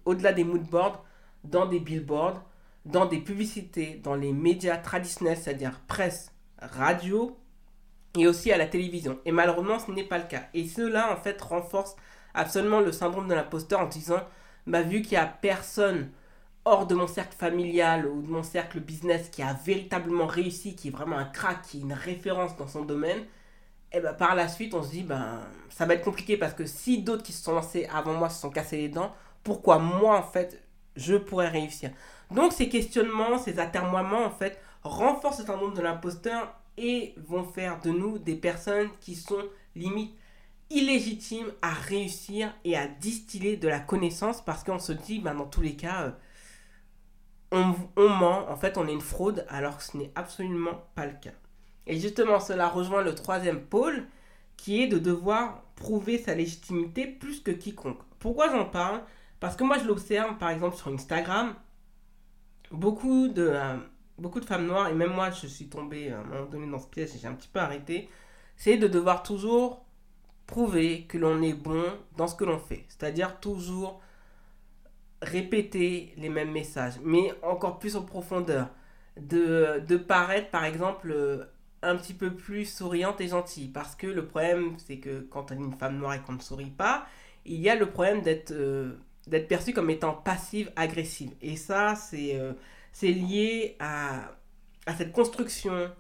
au-delà 0.04 0.34
des 0.34 0.44
moodboards, 0.44 1.06
dans 1.42 1.64
des 1.64 1.80
billboards, 1.80 2.44
dans 2.86 3.06
des 3.06 3.18
publicités, 3.18 4.00
dans 4.02 4.14
les 4.14 4.32
médias 4.32 4.76
traditionnels, 4.76 5.36
c'est-à-dire 5.36 5.80
presse, 5.86 6.32
radio 6.60 7.36
et 8.16 8.26
aussi 8.26 8.50
à 8.52 8.56
la 8.56 8.66
télévision. 8.66 9.18
Et 9.24 9.32
malheureusement, 9.32 9.78
ce 9.78 9.90
n'est 9.90 10.04
pas 10.04 10.18
le 10.18 10.24
cas. 10.24 10.44
Et 10.54 10.66
cela, 10.66 11.12
en 11.12 11.16
fait, 11.16 11.40
renforce 11.42 11.96
absolument 12.32 12.80
le 12.80 12.92
syndrome 12.92 13.28
de 13.28 13.34
l'imposteur 13.34 13.80
en 13.80 13.86
disant, 13.86 14.20
bah, 14.66 14.82
vu 14.82 15.02
qu'il 15.02 15.18
n'y 15.18 15.24
a 15.24 15.26
personne 15.26 16.10
hors 16.64 16.86
de 16.86 16.94
mon 16.94 17.06
cercle 17.06 17.36
familial 17.36 18.06
ou 18.06 18.22
de 18.22 18.28
mon 18.28 18.42
cercle 18.42 18.80
business 18.80 19.28
qui 19.30 19.42
a 19.42 19.52
véritablement 19.52 20.26
réussi, 20.26 20.74
qui 20.74 20.88
est 20.88 20.90
vraiment 20.90 21.18
un 21.18 21.24
crack, 21.24 21.62
qui 21.62 21.78
est 21.78 21.80
une 21.80 21.92
référence 21.92 22.56
dans 22.56 22.66
son 22.66 22.84
domaine, 22.84 23.24
et 23.92 24.00
ben 24.00 24.14
par 24.14 24.34
la 24.34 24.48
suite, 24.48 24.74
on 24.74 24.82
se 24.82 24.90
dit, 24.90 25.02
ben, 25.02 25.40
ça 25.70 25.86
va 25.86 25.94
être 25.94 26.04
compliqué 26.04 26.36
parce 26.36 26.54
que 26.54 26.66
si 26.66 27.02
d'autres 27.02 27.22
qui 27.22 27.32
se 27.32 27.42
sont 27.42 27.54
lancés 27.54 27.88
avant 27.92 28.14
moi 28.14 28.28
se 28.28 28.40
sont 28.40 28.50
cassés 28.50 28.78
les 28.78 28.88
dents, 28.88 29.14
pourquoi 29.44 29.78
moi, 29.78 30.18
en 30.18 30.22
fait, 30.24 30.65
je 30.96 31.16
pourrais 31.16 31.48
réussir 31.48 31.90
Donc, 32.30 32.52
ces 32.52 32.68
questionnements, 32.68 33.38
ces 33.38 33.58
atermoiements, 33.58 34.24
en 34.24 34.30
fait, 34.30 34.60
renforcent 34.82 35.40
le 35.40 35.46
syndrome 35.46 35.74
de 35.74 35.82
l'imposteur 35.82 36.54
et 36.78 37.14
vont 37.16 37.44
faire 37.44 37.80
de 37.80 37.90
nous 37.90 38.18
des 38.18 38.36
personnes 38.36 38.88
qui 39.00 39.14
sont 39.14 39.42
limite 39.74 40.14
illégitimes 40.70 41.52
à 41.62 41.72
réussir 41.72 42.52
et 42.64 42.76
à 42.76 42.88
distiller 42.88 43.56
de 43.56 43.68
la 43.68 43.80
connaissance 43.80 44.42
parce 44.44 44.64
qu'on 44.64 44.78
se 44.78 44.92
dit, 44.92 45.20
ben, 45.20 45.34
dans 45.34 45.46
tous 45.46 45.62
les 45.62 45.76
cas, 45.76 46.02
euh, 46.04 46.10
on, 47.52 47.74
on 47.96 48.08
ment, 48.08 48.50
en 48.50 48.56
fait, 48.56 48.76
on 48.78 48.86
est 48.88 48.92
une 48.92 49.00
fraude 49.00 49.44
alors 49.48 49.78
que 49.78 49.84
ce 49.84 49.96
n'est 49.96 50.12
absolument 50.14 50.84
pas 50.94 51.06
le 51.06 51.12
cas. 51.20 51.32
Et 51.86 51.98
justement, 52.00 52.40
cela 52.40 52.68
rejoint 52.68 53.02
le 53.02 53.14
troisième 53.14 53.60
pôle, 53.62 54.06
qui 54.56 54.82
est 54.82 54.88
de 54.88 54.98
devoir 54.98 55.62
prouver 55.76 56.18
sa 56.18 56.34
légitimité 56.34 57.06
plus 57.06 57.40
que 57.40 57.50
quiconque. 57.50 58.00
Pourquoi 58.18 58.50
j'en 58.50 58.64
parle? 58.66 59.02
Parce 59.46 59.54
que 59.54 59.62
moi, 59.62 59.78
je 59.78 59.84
l'observe, 59.84 60.38
par 60.38 60.50
exemple, 60.50 60.74
sur 60.74 60.88
Instagram, 60.88 61.54
beaucoup 62.72 63.28
de, 63.28 63.48
euh, 63.54 63.76
beaucoup 64.18 64.40
de 64.40 64.44
femmes 64.44 64.66
noires, 64.66 64.88
et 64.88 64.92
même 64.92 65.12
moi, 65.12 65.30
je 65.30 65.46
suis 65.46 65.68
tombée 65.68 66.10
à 66.10 66.18
un 66.18 66.24
moment 66.24 66.46
donné 66.46 66.68
dans 66.68 66.80
ce 66.80 66.88
piège 66.88 67.14
et 67.14 67.18
j'ai 67.18 67.28
un 67.28 67.34
petit 67.34 67.46
peu 67.46 67.60
arrêté, 67.60 68.08
c'est 68.56 68.76
de 68.76 68.88
devoir 68.88 69.22
toujours 69.22 69.84
prouver 70.48 71.04
que 71.04 71.16
l'on 71.16 71.40
est 71.42 71.52
bon 71.52 71.84
dans 72.16 72.26
ce 72.26 72.34
que 72.34 72.42
l'on 72.42 72.58
fait. 72.58 72.86
C'est-à-dire 72.88 73.38
toujours 73.38 74.02
répéter 75.22 76.12
les 76.16 76.28
mêmes 76.28 76.50
messages, 76.50 76.98
mais 77.04 77.32
encore 77.44 77.78
plus 77.78 77.94
en 77.94 78.02
profondeur. 78.02 78.68
De, 79.16 79.80
de 79.86 79.96
paraître, 79.96 80.50
par 80.50 80.64
exemple, 80.64 81.48
un 81.82 81.94
petit 81.94 82.14
peu 82.14 82.34
plus 82.34 82.64
souriante 82.64 83.20
et 83.20 83.28
gentille. 83.28 83.68
Parce 83.68 83.94
que 83.94 84.08
le 84.08 84.26
problème, 84.26 84.74
c'est 84.78 84.98
que 84.98 85.20
quand 85.20 85.52
on 85.52 85.54
est 85.54 85.58
une 85.58 85.78
femme 85.78 85.98
noire 85.98 86.14
et 86.14 86.20
qu'on 86.22 86.32
ne 86.32 86.40
sourit 86.40 86.70
pas, 86.70 87.06
il 87.44 87.60
y 87.60 87.70
a 87.70 87.76
le 87.76 87.86
problème 87.86 88.22
d'être 88.22 88.50
euh, 88.50 88.96
d'être 89.26 89.48
perçue 89.48 89.72
comme 89.72 89.90
étant 89.90 90.14
passive, 90.14 90.72
agressive. 90.76 91.32
Et 91.42 91.56
ça, 91.56 91.94
c'est 91.96 92.38
euh, 92.38 92.52
c'est 92.92 93.12
lié 93.12 93.76
à, 93.80 94.32
à 94.86 94.94
cette 94.94 95.12
construction. 95.12 95.90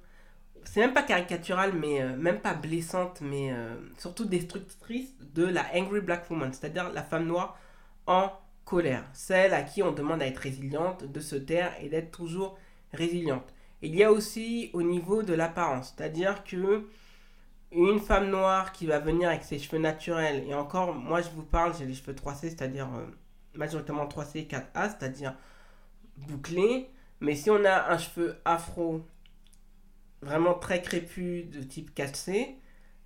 C'est 0.64 0.80
même 0.80 0.94
pas 0.94 1.02
caricatural, 1.02 1.72
mais 1.74 2.02
euh, 2.02 2.16
même 2.16 2.40
pas 2.40 2.54
blessante, 2.54 3.20
mais 3.20 3.52
surtout 3.98 4.24
destructrice 4.24 5.14
de 5.34 5.44
la 5.44 5.64
angry 5.74 6.00
black 6.00 6.28
woman, 6.30 6.52
c'est-à-dire 6.52 6.92
la 6.92 7.02
femme 7.02 7.26
noire 7.26 7.58
en 8.06 8.30
colère. 8.64 9.04
Celle 9.14 9.54
à 9.54 9.62
qui 9.62 9.82
on 9.82 9.92
demande 9.92 10.22
à 10.22 10.26
être 10.26 10.38
résiliente, 10.38 11.04
de 11.04 11.20
se 11.20 11.36
taire 11.36 11.72
et 11.80 11.88
d'être 11.88 12.10
toujours 12.10 12.58
résiliente. 12.92 13.54
Il 13.82 13.94
y 13.94 14.02
a 14.02 14.10
aussi 14.10 14.70
au 14.72 14.82
niveau 14.82 15.22
de 15.22 15.34
l'apparence, 15.34 15.94
c'est-à-dire 15.96 16.42
que 16.44 16.86
une 17.76 18.00
femme 18.00 18.30
noire 18.30 18.72
qui 18.72 18.86
va 18.86 18.98
venir 18.98 19.28
avec 19.28 19.44
ses 19.44 19.58
cheveux 19.58 19.80
naturels, 19.80 20.44
et 20.48 20.54
encore, 20.54 20.94
moi 20.94 21.20
je 21.20 21.28
vous 21.30 21.42
parle, 21.42 21.74
j'ai 21.78 21.84
les 21.84 21.94
cheveux 21.94 22.14
3C, 22.14 22.40
c'est-à-dire 22.40 22.88
euh, 22.94 23.06
majoritairement 23.54 24.06
3C, 24.06 24.46
4A, 24.46 24.90
c'est-à-dire 24.90 25.34
bouclés, 26.16 26.88
mais 27.20 27.34
si 27.34 27.50
on 27.50 27.64
a 27.64 27.92
un 27.92 27.98
cheveu 27.98 28.36
afro 28.44 29.02
vraiment 30.22 30.54
très 30.54 30.80
crépus 30.80 31.48
de 31.50 31.62
type 31.62 31.94
4C, 31.96 32.56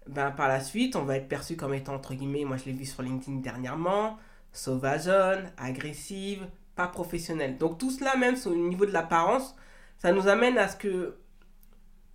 ben 0.07 0.31
par 0.31 0.49
la 0.49 0.61
suite, 0.61 0.97
on 0.97 1.03
va 1.03 1.17
être 1.17 1.29
perçu 1.29 1.57
comme 1.57 1.75
étant, 1.75 1.95
entre 1.95 2.15
guillemets, 2.15 2.45
moi 2.45 2.57
je 2.57 2.67
l'ai 2.67 2.73
vu 2.73 2.85
sur 2.85 3.03
LinkedIn 3.03 3.39
dernièrement, 3.39 4.19
sauvageonne, 4.53 5.53
agressive, 5.57 6.47
pas 6.77 6.87
professionnelle. 6.87 7.59
Donc 7.59 7.79
tout 7.79 7.91
cela, 7.91 8.17
même 8.17 8.37
au 8.47 8.55
niveau 8.55 8.87
de 8.87 8.93
l'apparence, 8.93 9.55
ça 9.99 10.13
nous 10.13 10.29
amène 10.29 10.59
à 10.59 10.69
ce 10.69 10.77
que 10.77 11.17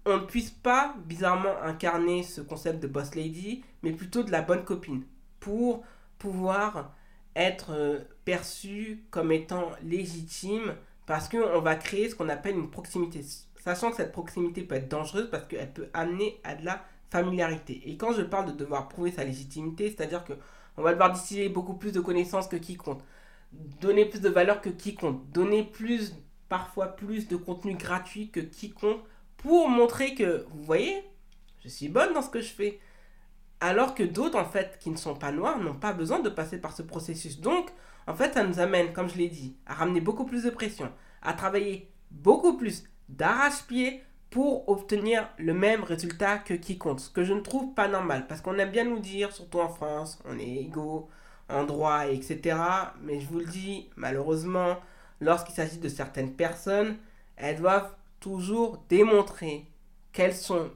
on 0.05 0.17
ne 0.17 0.25
puisse 0.25 0.51
pas 0.51 0.95
bizarrement 1.05 1.62
incarner 1.63 2.24
ce 2.24 2.41
concept 2.41 2.81
de 2.81 2.88
boss 2.88 3.15
lady, 3.15 3.63
mais 3.81 3.91
plutôt 3.91 4.24
de 4.24 4.31
la 4.31 4.41
bonne 4.41 4.63
copine, 4.63 5.03
pour 5.39 5.83
pouvoir 6.19 6.93
être 7.35 7.71
euh, 7.71 8.00
perçu 8.24 9.03
comme 9.09 9.31
étant 9.31 9.71
légitime, 9.83 10.75
parce 11.05 11.27
qu'on 11.27 11.59
va 11.59 11.75
créer 11.75 12.09
ce 12.09 12.15
qu'on 12.15 12.29
appelle 12.29 12.55
une 12.55 12.69
proximité. 12.69 13.21
Sachant 13.63 13.89
que 13.89 13.97
cette 13.97 14.12
proximité 14.12 14.62
peut 14.62 14.75
être 14.75 14.89
dangereuse 14.89 15.29
parce 15.29 15.45
qu'elle 15.45 15.71
peut 15.74 15.89
amener 15.93 16.39
à 16.43 16.55
de 16.55 16.65
la 16.65 16.83
familiarité. 17.09 17.81
Et 17.85 17.97
quand 17.97 18.13
je 18.13 18.21
parle 18.21 18.47
de 18.47 18.51
devoir 18.51 18.88
prouver 18.89 19.12
sa 19.12 19.24
légitimité, 19.24 19.89
c'est-à-dire 19.89 20.24
que 20.24 20.33
on 20.77 20.81
va 20.81 20.91
devoir 20.91 21.12
distiller 21.12 21.50
beaucoup 21.50 21.75
plus 21.75 21.91
de 21.91 22.00
connaissances 22.00 22.47
que 22.47 22.57
qui 22.57 22.75
compte, 22.75 23.01
donner 23.81 24.05
plus 24.05 24.21
de 24.21 24.29
valeur 24.29 24.62
que 24.62 24.69
qui 24.69 24.93
compte, 24.93 25.29
donner 25.31 25.63
plus 25.63 26.13
parfois 26.50 26.88
plus 26.88 27.27
de 27.27 27.38
contenu 27.38 27.75
gratuit 27.75 28.29
que 28.29 28.39
quiconque 28.39 29.01
pour 29.38 29.70
montrer 29.70 30.15
que, 30.15 30.46
vous 30.50 30.63
voyez, 30.63 31.04
je 31.63 31.70
suis 31.70 31.89
bonne 31.89 32.13
dans 32.13 32.22
ce 32.22 32.30
que 32.30 32.42
je 32.42 32.51
fais. 32.51 32.80
Alors 33.60 33.96
que 33.96 34.04
d'autres, 34.04 34.38
en 34.38 34.46
fait, 34.46 34.77
qui 34.80 34.89
ne 34.89 34.98
sont 34.98 35.15
pas 35.15 35.32
noirs, 35.32 35.60
n'ont 35.60 35.74
pas 35.74 35.94
besoin 35.94 36.20
de 36.20 36.30
passer 36.30 36.60
par 36.60 36.75
ce 36.75 36.82
processus. 36.82 37.39
Donc, 37.39 37.70
en 38.08 38.13
fait, 38.13 38.34
ça 38.34 38.44
nous 38.44 38.60
amène, 38.60 38.94
comme 38.94 39.10
je 39.10 39.18
l'ai 39.18 39.30
dit, 39.30 39.56
à 39.65 39.74
ramener 39.74 40.01
beaucoup 40.01 40.25
plus 40.25 40.44
de 40.44 40.50
pression, 40.50 40.92
à 41.22 41.34
travailler 41.34 41.89
beaucoup 42.12 42.58
plus 42.58 42.84
d'arrache-pied 43.10 44.04
pour 44.30 44.68
obtenir 44.68 45.30
le 45.38 45.54
même 45.54 45.84
résultat 45.84 46.38
que 46.38 46.54
quiconque. 46.54 47.00
Ce 47.00 47.10
que 47.10 47.24
je 47.24 47.34
ne 47.34 47.39
trouve 47.39 47.74
pas 47.74 47.88
normal. 47.88 48.27
Parce 48.27 48.42
qu'on 48.42 48.58
aime 48.58 48.72
bien 48.72 48.84
nous 48.84 49.00
dire, 49.00 49.32
surtout 49.32 49.60
en 49.60 49.70
France, 49.70 50.20
on 50.25 50.38
est 50.38 50.56
égaux 50.56 51.10
en 51.50 51.63
droit, 51.63 52.08
etc. 52.08 52.58
Mais 53.01 53.20
je 53.20 53.27
vous 53.27 53.39
le 53.39 53.46
dis, 53.46 53.89
malheureusement, 53.96 54.77
lorsqu'il 55.22 55.56
s'agit 55.56 55.77
de 55.77 55.89
certaines 55.89 56.34
personnes, 56.34 56.98
elles 57.38 57.58
doivent 57.58 57.96
toujours 58.25 58.84
démontrer 58.89 59.67
qu'elles 60.12 60.34
sont 60.34 60.72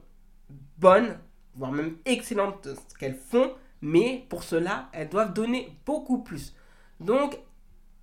bonnes, 0.78 1.18
voire 1.56 1.72
même 1.72 1.96
excellentes 2.04 2.68
qu'elles 2.96 3.16
font, 3.16 3.52
mais 3.82 4.24
pour 4.28 4.44
cela, 4.44 4.88
elles 4.92 5.08
doivent 5.08 5.32
donner 5.32 5.76
beaucoup 5.84 6.22
plus. 6.22 6.54
Donc, 7.00 7.36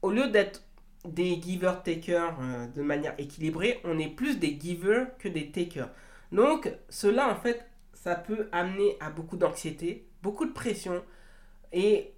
au 0.02 0.12
lieu 0.12 0.28
d'être 0.28 0.64
des 1.06 1.42
giver-takers 1.42 2.36
euh, 2.42 2.68
de 2.68 2.82
manière 2.82 3.16
équilibrée, 3.18 3.80
on 3.86 3.98
est 4.00 4.10
plus 4.10 4.38
des 4.38 4.60
givers 4.60 5.18
que 5.18 5.30
des 5.30 5.50
takers. 5.50 5.92
Donc, 6.34 6.70
cela, 6.90 7.30
en 7.30 7.36
fait, 7.36 7.66
ça 7.94 8.16
peut 8.16 8.50
amener 8.52 8.98
à 9.00 9.10
beaucoup 9.10 9.38
d'anxiété, 9.38 10.10
beaucoup 10.22 10.46
de 10.46 10.52
pression 10.52 11.02
et 11.72 12.14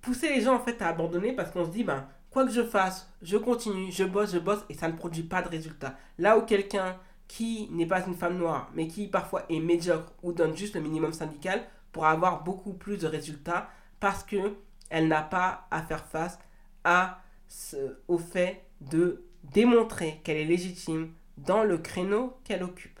pousser 0.00 0.34
les 0.34 0.40
gens, 0.40 0.56
en 0.56 0.64
fait, 0.64 0.82
à 0.82 0.88
abandonner 0.88 1.32
parce 1.32 1.52
qu'on 1.52 1.64
se 1.64 1.70
dit, 1.70 1.84
ben, 1.84 2.08
quoi 2.36 2.44
que 2.44 2.52
je 2.52 2.64
fasse, 2.64 3.10
je 3.22 3.38
continue, 3.38 3.90
je 3.90 4.04
bosse, 4.04 4.34
je 4.34 4.38
bosse 4.38 4.62
et 4.68 4.74
ça 4.74 4.88
ne 4.88 4.92
produit 4.92 5.22
pas 5.22 5.40
de 5.40 5.48
résultat. 5.48 5.96
Là 6.18 6.36
où 6.36 6.42
quelqu'un 6.42 6.98
qui 7.28 7.66
n'est 7.70 7.86
pas 7.86 8.06
une 8.06 8.14
femme 8.14 8.36
noire, 8.36 8.70
mais 8.74 8.88
qui 8.88 9.06
parfois 9.08 9.46
est 9.48 9.58
médiocre 9.58 10.12
ou 10.22 10.34
donne 10.34 10.54
juste 10.54 10.74
le 10.74 10.82
minimum 10.82 11.14
syndical, 11.14 11.64
pourra 11.92 12.10
avoir 12.10 12.44
beaucoup 12.44 12.74
plus 12.74 12.98
de 12.98 13.06
résultats 13.06 13.70
parce 14.00 14.22
que 14.22 14.54
elle 14.90 15.08
n'a 15.08 15.22
pas 15.22 15.66
à 15.70 15.80
faire 15.80 16.04
face 16.04 16.38
à 16.84 17.22
ce, 17.48 17.96
au 18.06 18.18
fait 18.18 18.66
de 18.82 19.24
démontrer 19.42 20.20
qu'elle 20.22 20.36
est 20.36 20.44
légitime 20.44 21.14
dans 21.38 21.64
le 21.64 21.78
créneau 21.78 22.36
qu'elle 22.44 22.62
occupe. 22.62 23.00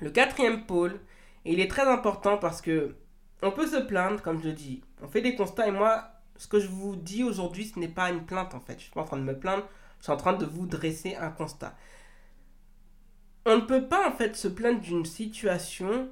Le 0.00 0.08
quatrième 0.08 0.64
pôle, 0.64 0.98
il 1.44 1.60
est 1.60 1.68
très 1.68 1.86
important 1.86 2.38
parce 2.38 2.62
que 2.62 2.94
on 3.42 3.50
peut 3.50 3.66
se 3.66 3.76
plaindre, 3.76 4.22
comme 4.22 4.42
je 4.42 4.48
dis, 4.48 4.82
on 5.02 5.08
fait 5.08 5.20
des 5.20 5.34
constats 5.34 5.66
et 5.66 5.72
moi, 5.72 6.11
ce 6.36 6.48
que 6.48 6.58
je 6.58 6.68
vous 6.68 6.96
dis 6.96 7.24
aujourd'hui, 7.24 7.66
ce 7.66 7.78
n'est 7.78 7.88
pas 7.88 8.10
une 8.10 8.24
plainte 8.24 8.54
en 8.54 8.60
fait. 8.60 8.74
Je 8.74 8.78
ne 8.78 8.82
suis 8.82 8.92
pas 8.92 9.02
en 9.02 9.06
train 9.06 9.18
de 9.18 9.22
me 9.22 9.38
plaindre, 9.38 9.64
je 9.98 10.04
suis 10.04 10.12
en 10.12 10.16
train 10.16 10.32
de 10.32 10.46
vous 10.46 10.66
dresser 10.66 11.14
un 11.16 11.30
constat. 11.30 11.76
On 13.44 13.56
ne 13.56 13.62
peut 13.62 13.88
pas 13.88 14.08
en 14.08 14.12
fait 14.12 14.36
se 14.36 14.48
plaindre 14.48 14.80
d'une 14.80 15.04
situation 15.04 16.10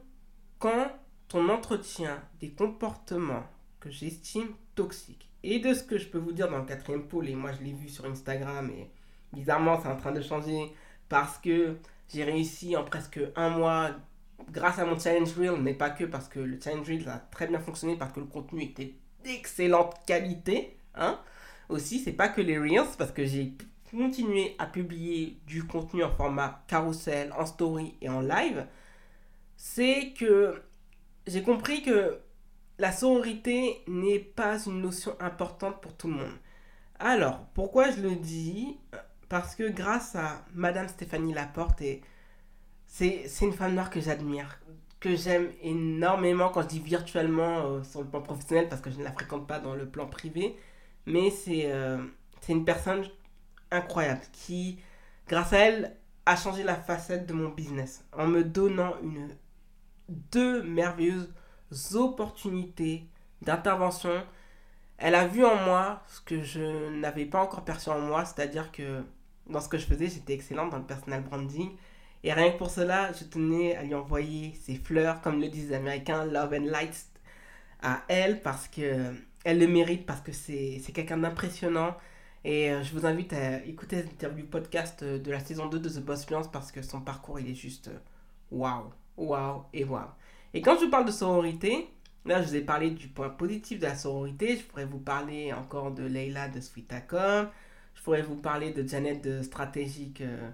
quand 0.58 0.90
on 1.34 1.48
entretient 1.48 2.20
des 2.40 2.50
comportements 2.50 3.44
que 3.78 3.90
j'estime 3.90 4.48
toxiques. 4.74 5.28
Et 5.42 5.58
de 5.58 5.72
ce 5.72 5.82
que 5.82 5.96
je 5.96 6.06
peux 6.06 6.18
vous 6.18 6.32
dire 6.32 6.50
dans 6.50 6.58
le 6.58 6.66
quatrième 6.66 7.08
pôle, 7.08 7.28
et 7.28 7.34
moi 7.34 7.52
je 7.52 7.64
l'ai 7.64 7.72
vu 7.72 7.88
sur 7.88 8.04
Instagram, 8.04 8.70
et 8.70 8.90
bizarrement 9.32 9.80
c'est 9.80 9.88
en 9.88 9.96
train 9.96 10.12
de 10.12 10.20
changer 10.20 10.74
parce 11.08 11.38
que 11.38 11.76
j'ai 12.08 12.24
réussi 12.24 12.76
en 12.76 12.84
presque 12.84 13.20
un 13.36 13.50
mois 13.50 13.90
grâce 14.50 14.78
à 14.78 14.84
mon 14.84 14.98
challenge 14.98 15.32
reel, 15.36 15.60
mais 15.60 15.74
pas 15.74 15.90
que 15.90 16.04
parce 16.04 16.28
que 16.28 16.40
le 16.40 16.58
challenge 16.60 16.88
reel 16.88 17.08
a 17.08 17.18
très 17.18 17.46
bien 17.46 17.60
fonctionné 17.60 17.96
parce 17.96 18.12
que 18.12 18.20
le 18.20 18.26
contenu 18.26 18.62
était 18.62 18.94
d'excellente 19.24 19.94
qualité. 20.06 20.76
Hein. 20.94 21.20
Aussi, 21.68 22.00
c'est 22.00 22.12
pas 22.12 22.28
que 22.28 22.40
les 22.40 22.58
Reels, 22.58 22.96
parce 22.98 23.12
que 23.12 23.24
j'ai 23.24 23.54
continué 23.90 24.54
à 24.58 24.66
publier 24.66 25.38
du 25.46 25.64
contenu 25.64 26.04
en 26.04 26.14
format 26.14 26.62
carousel, 26.68 27.32
en 27.36 27.46
story 27.46 27.96
et 28.00 28.08
en 28.08 28.20
live. 28.20 28.66
C'est 29.56 30.12
que 30.18 30.62
j'ai 31.26 31.42
compris 31.42 31.82
que 31.82 32.18
la 32.78 32.92
sororité 32.92 33.82
n'est 33.86 34.18
pas 34.18 34.64
une 34.64 34.80
notion 34.80 35.14
importante 35.20 35.80
pour 35.80 35.96
tout 35.96 36.08
le 36.08 36.14
monde. 36.14 36.38
Alors, 36.98 37.40
pourquoi 37.54 37.90
je 37.90 38.00
le 38.00 38.16
dis? 38.16 38.78
Parce 39.28 39.54
que 39.54 39.68
grâce 39.68 40.16
à 40.16 40.44
Madame 40.54 40.88
Stéphanie 40.88 41.34
Laporte, 41.34 41.82
et 41.82 42.02
c'est 42.86 43.26
une 43.42 43.52
femme 43.52 43.74
noire 43.74 43.90
que 43.90 44.00
j'admire 44.00 44.60
que 45.00 45.16
j'aime 45.16 45.50
énormément 45.62 46.50
quand 46.50 46.62
je 46.62 46.68
dis 46.68 46.78
virtuellement 46.78 47.64
euh, 47.64 47.82
sur 47.82 48.02
le 48.02 48.08
plan 48.08 48.20
professionnel 48.20 48.68
parce 48.68 48.82
que 48.82 48.90
je 48.90 48.98
ne 48.98 49.04
la 49.04 49.12
fréquente 49.12 49.46
pas 49.46 49.58
dans 49.58 49.74
le 49.74 49.88
plan 49.88 50.06
privé. 50.06 50.56
Mais 51.06 51.30
c'est 51.30 51.72
euh, 51.72 51.98
c'est 52.40 52.52
une 52.52 52.64
personne 52.64 53.04
incroyable 53.70 54.22
qui, 54.32 54.78
grâce 55.28 55.52
à 55.52 55.58
elle, 55.58 55.96
a 56.26 56.36
changé 56.36 56.62
la 56.62 56.76
facette 56.76 57.26
de 57.26 57.32
mon 57.32 57.48
business 57.48 58.04
en 58.12 58.26
me 58.26 58.44
donnant 58.44 58.94
une, 59.02 59.30
deux 60.08 60.62
merveilleuses 60.62 61.32
opportunités 61.94 63.06
d'intervention. 63.42 64.22
Elle 64.98 65.14
a 65.14 65.26
vu 65.26 65.44
en 65.44 65.56
moi 65.56 66.02
ce 66.08 66.20
que 66.20 66.42
je 66.42 66.90
n'avais 66.90 67.24
pas 67.24 67.40
encore 67.42 67.64
perçu 67.64 67.88
en 67.88 68.00
moi, 68.00 68.24
c'est-à-dire 68.24 68.70
que 68.70 69.02
dans 69.48 69.60
ce 69.60 69.68
que 69.68 69.78
je 69.78 69.86
faisais, 69.86 70.08
j'étais 70.08 70.34
excellente 70.34 70.70
dans 70.70 70.78
le 70.78 70.84
personal 70.84 71.22
branding 71.22 71.70
et 72.22 72.32
rien 72.32 72.52
que 72.52 72.58
pour 72.58 72.70
cela, 72.70 73.12
je 73.12 73.24
tenais 73.24 73.76
à 73.76 73.82
lui 73.82 73.94
envoyer 73.94 74.54
ses 74.60 74.74
fleurs, 74.76 75.20
comme 75.20 75.40
le 75.40 75.48
disent 75.48 75.70
les 75.70 75.76
Américains, 75.76 76.24
Love 76.24 76.54
and 76.54 76.66
Light 76.66 77.06
à 77.82 78.02
elle, 78.08 78.40
parce 78.42 78.68
que 78.68 79.12
elle 79.44 79.58
le 79.58 79.66
mérite, 79.66 80.06
parce 80.06 80.20
que 80.20 80.32
c'est 80.32 80.80
quelqu'un 80.92 81.16
d'impressionnant. 81.18 81.96
Et 82.44 82.70
euh, 82.70 82.82
je 82.82 82.92
vous 82.92 83.06
invite 83.06 83.32
à 83.34 83.62
écouter 83.64 84.02
l'interview 84.02 84.46
podcast 84.46 85.02
euh, 85.02 85.18
de 85.18 85.30
la 85.30 85.40
saison 85.40 85.66
2 85.66 85.78
de 85.78 85.88
The 85.88 86.00
Boss 86.00 86.24
Fluence, 86.24 86.50
parce 86.50 86.72
que 86.72 86.82
son 86.82 87.00
parcours, 87.00 87.38
il 87.38 87.50
est 87.50 87.54
juste 87.54 87.90
waouh, 88.50 88.90
waouh 89.16 89.64
et 89.74 89.84
waouh. 89.84 90.08
Et 90.54 90.62
quand 90.62 90.76
je 90.78 90.84
vous 90.86 90.90
parle 90.90 91.04
de 91.06 91.12
sororité, 91.12 91.88
Là, 92.26 92.42
je 92.42 92.48
vous 92.48 92.56
ai 92.56 92.60
parlé 92.60 92.90
du 92.90 93.08
point 93.08 93.30
positif 93.30 93.78
de 93.78 93.86
la 93.86 93.94
sororité. 93.94 94.56
Je 94.56 94.62
pourrais 94.64 94.84
vous 94.84 94.98
parler 94.98 95.52
encore 95.52 95.90
de 95.92 96.02
Leila 96.02 96.48
de 96.48 96.60
Sweetacom. 96.60 97.48
Je 97.94 98.02
pourrais 98.02 98.22
vous 98.22 98.36
parler 98.36 98.72
de 98.72 98.86
Janet 98.86 99.22
de 99.24 99.42
Stratégique 99.42 100.20
euh, 100.20 100.50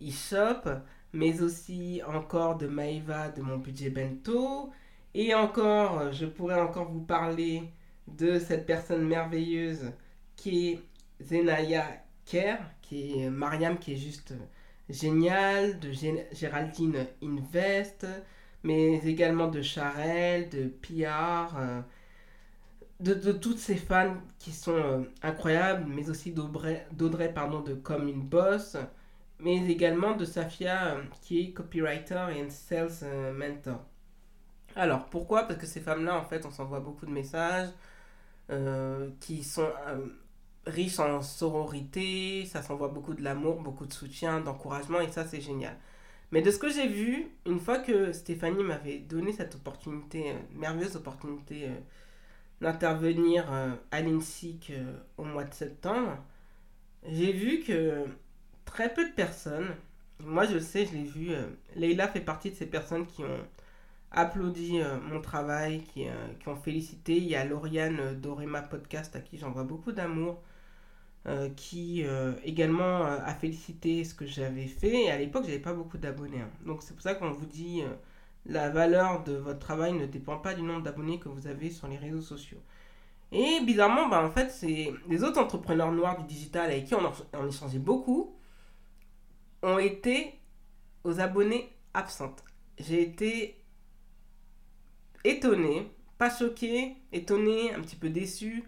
eShop. 0.00 0.70
Mais 1.12 1.40
aussi 1.42 2.02
encore 2.06 2.58
de 2.58 2.66
Maeva 2.66 3.30
de 3.30 3.42
mon 3.42 3.58
budget 3.58 3.90
bento. 3.90 4.70
Et 5.14 5.34
encore, 5.34 5.98
euh, 6.00 6.12
je 6.12 6.26
pourrais 6.26 6.60
encore 6.60 6.90
vous 6.90 7.00
parler 7.00 7.62
de 8.06 8.38
cette 8.38 8.66
personne 8.66 9.06
merveilleuse 9.06 9.92
qui 10.36 10.68
est 10.68 10.80
Zenaya 11.20 11.84
Kerr, 12.24 12.58
qui 12.82 13.20
est 13.20 13.30
Mariam, 13.30 13.78
qui 13.78 13.94
est 13.94 13.96
juste 13.96 14.34
géniale, 14.88 15.78
de 15.80 15.90
Géraldine 16.32 17.06
Invest, 17.22 18.06
mais 18.62 18.98
également 19.06 19.48
de 19.48 19.62
Charelle, 19.62 20.48
de 20.48 20.64
Piar, 20.68 21.56
euh, 21.58 21.80
de, 23.00 23.32
toutes 23.32 23.58
ces 23.58 23.76
fans 23.76 24.16
qui 24.38 24.52
sont 24.52 24.72
euh, 24.72 25.02
incroyables, 25.22 25.86
mais 25.88 26.10
aussi 26.10 26.32
d'Audrey 26.32 27.32
pardon, 27.34 27.60
de 27.60 27.74
Comme 27.74 28.08
une 28.08 28.22
Boss, 28.22 28.76
mais 29.40 29.56
également 29.70 30.16
de 30.16 30.24
Safia 30.24 30.96
euh, 30.96 31.02
qui 31.22 31.40
est 31.40 31.50
copywriter 31.52 32.26
et 32.36 32.50
sales 32.50 33.34
mentor. 33.34 33.84
Alors 34.76 35.06
pourquoi? 35.06 35.44
Parce 35.44 35.58
que 35.58 35.66
ces 35.66 35.80
femmes-là, 35.80 36.18
en 36.18 36.24
fait, 36.24 36.44
on 36.46 36.50
s'envoie 36.50 36.80
beaucoup 36.80 37.06
de 37.06 37.12
messages 37.12 37.70
qui 39.20 39.44
sont 39.44 39.68
riches 40.68 40.98
en 41.00 41.22
sororité, 41.22 42.44
ça 42.46 42.62
s'envoie 42.62 42.88
beaucoup 42.88 43.14
de 43.14 43.22
l'amour, 43.22 43.60
beaucoup 43.60 43.86
de 43.86 43.92
soutien, 43.92 44.40
d'encouragement, 44.40 45.00
et 45.00 45.08
ça 45.08 45.24
c'est 45.26 45.40
génial. 45.40 45.76
Mais 46.30 46.42
de 46.42 46.50
ce 46.50 46.58
que 46.58 46.68
j'ai 46.70 46.86
vu, 46.88 47.30
une 47.46 47.58
fois 47.58 47.78
que 47.78 48.12
Stéphanie 48.12 48.62
m'avait 48.62 48.98
donné 48.98 49.32
cette 49.32 49.54
opportunité, 49.54 50.30
euh, 50.32 50.34
merveilleuse 50.54 50.96
opportunité 50.96 51.68
euh, 51.68 51.74
d'intervenir 52.60 53.50
euh, 53.50 53.74
à 53.90 54.02
l'INSIC 54.02 54.72
au 55.16 55.24
mois 55.24 55.44
de 55.44 55.54
septembre, 55.54 56.18
j'ai 57.06 57.32
vu 57.32 57.60
que 57.60 58.04
très 58.70 58.92
peu 58.92 59.04
de 59.04 59.12
personnes, 59.12 59.74
moi 60.20 60.44
je 60.44 60.54
le 60.54 60.60
sais, 60.60 60.86
je 60.86 60.92
l'ai 60.92 61.04
vu, 61.04 61.30
Leïla 61.76 62.08
fait 62.08 62.20
partie 62.20 62.50
de 62.50 62.56
ces 62.56 62.66
personnes 62.66 63.06
qui 63.06 63.22
ont 63.22 63.46
applaudi 64.10 64.80
mon 65.10 65.20
travail, 65.20 65.82
qui, 65.82 66.06
qui, 66.40 66.48
ont 66.48 66.56
félicité. 66.56 67.16
Il 67.16 67.24
y 67.24 67.36
a 67.36 67.44
Lauriane 67.44 68.18
d'Orema 68.20 68.62
Podcast 68.62 69.14
à 69.16 69.20
qui 69.20 69.38
j'envoie 69.38 69.64
beaucoup 69.64 69.92
d'amour. 69.92 70.42
Euh, 71.28 71.50
qui 71.56 72.04
euh, 72.06 72.32
également 72.42 73.04
euh, 73.04 73.18
a 73.22 73.34
félicité 73.34 74.02
ce 74.04 74.14
que 74.14 74.24
j'avais 74.24 74.66
fait. 74.66 75.04
Et 75.04 75.10
à 75.10 75.18
l'époque, 75.18 75.44
j'avais 75.44 75.58
pas 75.58 75.74
beaucoup 75.74 75.98
d'abonnés. 75.98 76.40
Hein. 76.40 76.48
Donc 76.64 76.82
c'est 76.82 76.94
pour 76.94 77.02
ça 77.02 77.14
qu'on 77.14 77.32
vous 77.32 77.44
dit 77.44 77.82
la 78.46 78.70
valeur 78.70 79.24
de 79.24 79.34
votre 79.34 79.58
travail 79.58 79.92
ne 79.92 80.06
dépend 80.06 80.38
pas 80.38 80.54
du 80.54 80.62
nombre 80.62 80.82
d'abonnés 80.82 81.18
que 81.18 81.28
vous 81.28 81.46
avez 81.46 81.70
sur 81.70 81.86
les 81.86 81.98
réseaux 81.98 82.22
sociaux. 82.22 82.62
Et 83.30 83.60
bizarrement, 83.66 84.08
bah, 84.08 84.24
en 84.24 84.30
fait, 84.30 84.50
c'est 84.50 84.90
les 85.08 85.22
autres 85.22 85.38
entrepreneurs 85.38 85.92
noirs 85.92 86.16
du 86.18 86.24
digital 86.24 86.70
avec 86.70 86.86
qui 86.86 86.94
on 86.94 87.46
échangeait 87.46 87.78
beaucoup 87.78 88.34
ont 89.62 89.78
été 89.78 90.40
aux 91.04 91.20
abonnés 91.20 91.72
absentes. 91.94 92.44
J'ai 92.78 93.02
été 93.02 93.56
étonné, 95.24 95.90
pas 96.16 96.30
choqué, 96.30 96.96
étonné, 97.12 97.72
un 97.74 97.80
petit 97.80 97.96
peu 97.96 98.10
déçu 98.10 98.64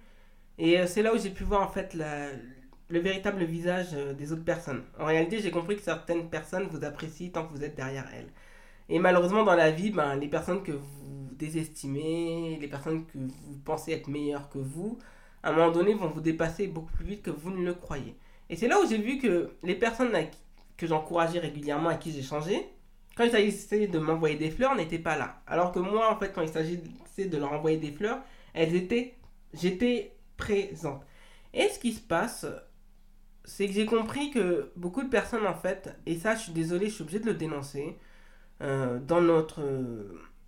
et 0.61 0.78
euh, 0.78 0.87
c'est 0.87 1.02
là 1.02 1.14
où 1.14 1.18
j'ai 1.18 1.30
pu 1.30 1.42
voir 1.42 1.62
en 1.62 1.68
fait 1.68 1.94
le 1.94 3.00
véritable 3.00 3.44
visage 3.44 3.88
euh, 3.94 4.12
des 4.12 4.30
autres 4.30 4.44
personnes. 4.44 4.82
En 4.99 5.06
réalité, 5.06 5.40
j'ai 5.40 5.50
compris 5.50 5.76
que 5.76 5.82
certaines 5.82 6.28
personnes 6.28 6.68
vous 6.70 6.85
apprécient 6.85 7.30
tant 7.30 7.47
que 7.47 7.52
vous 7.52 7.64
êtes 7.64 7.75
derrière 7.75 8.06
elles. 8.14 8.28
Et 8.90 8.99
malheureusement, 8.99 9.42
dans 9.42 9.54
la 9.54 9.70
vie, 9.70 9.90
ben, 9.90 10.16
les 10.16 10.28
personnes 10.28 10.62
que 10.62 10.73
vous 10.73 11.30
désestimez, 11.32 12.59
les 12.61 12.68
personnes 12.68 13.06
que 13.06 13.16
vous 13.16 13.59
pensez 13.64 13.92
être 13.92 14.09
meilleures 14.09 14.50
que 14.50 14.59
vous, 14.59 14.99
à 15.42 15.50
un 15.50 15.52
moment 15.52 15.70
donné, 15.70 15.94
vont 15.94 16.09
vous 16.09 16.20
dépasser 16.20 16.66
beaucoup 16.66 16.92
plus 16.92 17.06
vite 17.06 17.23
que 17.23 17.30
vous 17.30 17.50
ne 17.50 17.64
le 17.64 17.73
croyez. 17.73 18.16
Et 18.50 18.56
c'est 18.56 18.68
là 18.68 18.78
où 18.80 18.87
j'ai 18.87 18.99
vu 18.99 19.16
que 19.16 19.52
les 19.62 19.76
personnes 19.76 20.12
que 20.80 20.87
j'encourageais 20.87 21.38
régulièrement, 21.40 21.90
à 21.90 21.96
qui 21.96 22.10
j'échangeais, 22.10 22.70
quand 23.14 23.25
il 23.25 23.30
s'agissait 23.30 23.87
de 23.87 23.99
m'envoyer 23.99 24.36
des 24.36 24.50
fleurs, 24.50 24.75
n'étaient 24.75 24.99
pas 24.99 25.19
là. 25.19 25.43
Alors 25.47 25.73
que 25.73 25.78
moi, 25.78 26.10
en 26.10 26.16
fait, 26.16 26.32
quand 26.32 26.40
il 26.40 26.49
s'agissait 26.49 27.26
de 27.26 27.36
leur 27.36 27.52
envoyer 27.52 27.76
des 27.76 27.93
fleurs, 27.93 28.21
elles 28.54 28.75
étaient, 28.75 29.14
j'étais 29.52 30.16
présente. 30.38 31.02
Et 31.52 31.69
ce 31.69 31.78
qui 31.78 31.93
se 31.93 32.00
passe, 32.00 32.47
c'est 33.45 33.66
que 33.66 33.75
j'ai 33.75 33.84
compris 33.84 34.30
que 34.30 34.73
beaucoup 34.75 35.02
de 35.02 35.10
personnes, 35.10 35.47
en 35.47 35.54
fait, 35.54 35.95
et 36.06 36.16
ça, 36.16 36.34
je 36.34 36.45
suis 36.45 36.52
désolé, 36.52 36.86
je 36.86 36.95
suis 36.95 37.02
obligé 37.02 37.21
de 37.21 37.26
le 37.26 37.34
dénoncer, 37.34 37.99
euh, 38.62 38.99
dans, 39.00 39.21
notre, 39.21 39.60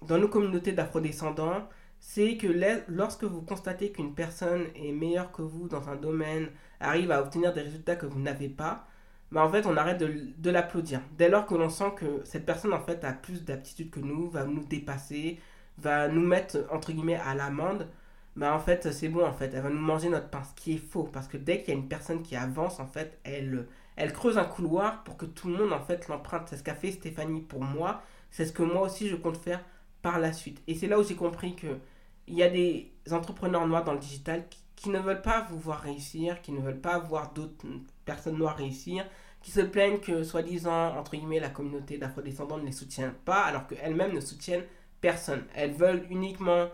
dans 0.07 0.17
nos 0.17 0.29
communautés 0.29 0.73
d'afrodescendants, 0.73 1.69
c'est 2.01 2.39
que 2.39 2.49
lorsque 2.89 3.25
vous 3.25 3.43
constatez 3.43 3.93
qu'une 3.93 4.15
personne 4.15 4.65
est 4.75 4.93
meilleure 4.93 5.31
que 5.31 5.43
vous 5.43 5.69
dans 5.69 5.91
un 5.91 5.97
domaine, 5.97 6.49
arrive 6.81 7.13
à 7.13 7.21
obtenir 7.21 7.53
des 7.53 7.61
résultats 7.61 7.97
que 7.97 8.07
vous 8.07 8.19
n'avez 8.21 8.49
pas, 8.49 8.89
bah 9.33 9.45
en 9.45 9.51
fait, 9.51 9.67
on 9.67 9.77
arrête 9.77 9.99
de, 9.99 10.15
de 10.39 10.51
l'applaudir. 10.51 11.01
Dès 11.19 11.29
lors 11.29 11.47
que 11.47 11.55
l'on 11.55 11.71
sent 11.71 11.93
que 11.97 12.23
cette 12.25 12.47
personne, 12.47 12.73
en 12.73 12.81
fait, 12.81 13.03
a 13.05 13.13
plus 13.13 13.45
d'aptitude 13.45 13.91
que 13.91 14.01
nous, 14.01 14.31
va 14.31 14.45
nous 14.45 14.65
dépasser, 14.65 15.41
va 15.79 16.09
nous 16.09 16.25
mettre, 16.25 16.67
entre 16.71 16.93
guillemets, 16.93 17.17
à 17.17 17.35
l'amende, 17.35 17.89
bah 18.37 18.55
en 18.55 18.59
fait 18.59 18.91
c'est 18.93 19.09
bon 19.09 19.27
en 19.27 19.33
fait, 19.33 19.53
elle 19.55 19.63
va 19.63 19.69
nous 19.69 19.81
manger 19.81 20.09
notre 20.09 20.29
pain, 20.29 20.43
ce 20.43 20.55
qui 20.55 20.75
est 20.75 20.79
faux, 20.79 21.05
parce 21.05 21.29
que 21.29 21.37
dès 21.37 21.61
qu'il 21.61 21.75
y 21.75 21.77
a 21.77 21.81
une 21.81 21.89
personne 21.89 22.23
qui 22.23 22.37
avance 22.37 22.81
en 22.81 22.87
fait, 22.87 23.19
elle, 23.25 23.67
elle 23.97 24.13
creuse 24.13 24.39
un 24.39 24.45
couloir 24.45 25.05
pour 25.05 25.17
que 25.17 25.27
tout 25.27 25.49
le 25.49 25.57
monde 25.57 25.73
en 25.73 25.81
fait 25.81 26.09
l'emprunte. 26.09 26.49
C'est 26.49 26.57
ce 26.57 26.63
qu'a 26.63 26.75
fait 26.75 26.93
Stéphanie 26.93 27.43
pour 27.43 27.63
moi, 27.63 28.03
c'est 28.31 28.47
ce 28.47 28.53
que 28.53 28.63
moi 28.63 28.83
aussi 28.83 29.09
je 29.09 29.17
compte 29.17 29.37
faire 29.37 29.63
par 30.01 30.19
la 30.19 30.33
suite. 30.33 30.63
Et 30.67 30.75
c'est 30.75 30.87
là 30.89 30.99
où 30.99 31.05
j'ai 31.05 31.15
compris 31.17 31.55
que 31.57 31.79
il 32.27 32.35
y 32.35 32.43
a 32.43 32.49
des 32.49 32.93
entrepreneurs 33.11 33.67
noirs 33.67 33.85
dans 33.85 33.93
le 33.95 33.99
digital 33.99 34.49
qui, 34.49 34.61
qui, 34.77 34.91
ne 34.91 34.99
veulent 34.99 35.23
pas 35.23 35.47
vous 35.51 35.59
voir 35.59 35.81
réussir, 35.81 36.41
qui 36.41 36.53
ne 36.53 36.61
veulent 36.61 36.81
pas 36.81 36.99
voir 36.99 37.33
d'autres 37.33 37.67
personnes 38.05 38.37
noires 38.37 38.57
réussir, 38.57 39.05
qui 39.43 39.51
se 39.51 39.61
plaignent 39.61 39.99
que 39.99 40.23
soi-disant, 40.23 40.97
entre 40.97 41.17
guillemets, 41.17 41.41
la 41.41 41.51
communauté 41.51 41.99
d'afro-descendants 41.99 42.59
ne 42.59 42.67
les 42.67 42.73
soutient 42.73 43.15
pas, 43.25 43.43
alors 43.43 43.67
qu'elles-mêmes 43.67 44.15
ne 44.15 44.21
soutiennent 44.21 44.65
personne. 45.01 45.45
Elles 45.55 45.73
veulent 45.73 46.07
uniquement 46.11 46.69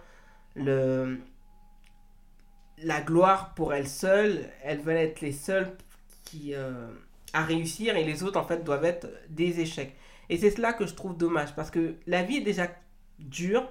le, 0.55 1.19
la 2.83 3.01
gloire 3.01 3.55
pour 3.55 3.73
elles 3.75 3.88
seules, 3.88 4.45
elles 4.62 4.81
veulent 4.81 4.97
être 4.97 5.21
les 5.21 5.33
seules 5.33 5.77
qui, 6.25 6.55
euh, 6.55 6.88
à 7.33 7.43
réussir 7.43 7.97
et 7.97 8.05
les 8.05 8.23
autres 8.23 8.38
en 8.38 8.45
fait 8.45 8.64
doivent 8.64 8.85
être 8.85 9.09
des 9.29 9.61
échecs. 9.61 9.97
Et 10.29 10.37
c'est 10.37 10.51
cela 10.51 10.73
que 10.73 10.87
je 10.87 10.95
trouve 10.95 11.17
dommage 11.17 11.55
parce 11.55 11.71
que 11.71 11.95
la 12.07 12.23
vie 12.23 12.37
est 12.37 12.43
déjà 12.43 12.69
dure. 13.19 13.71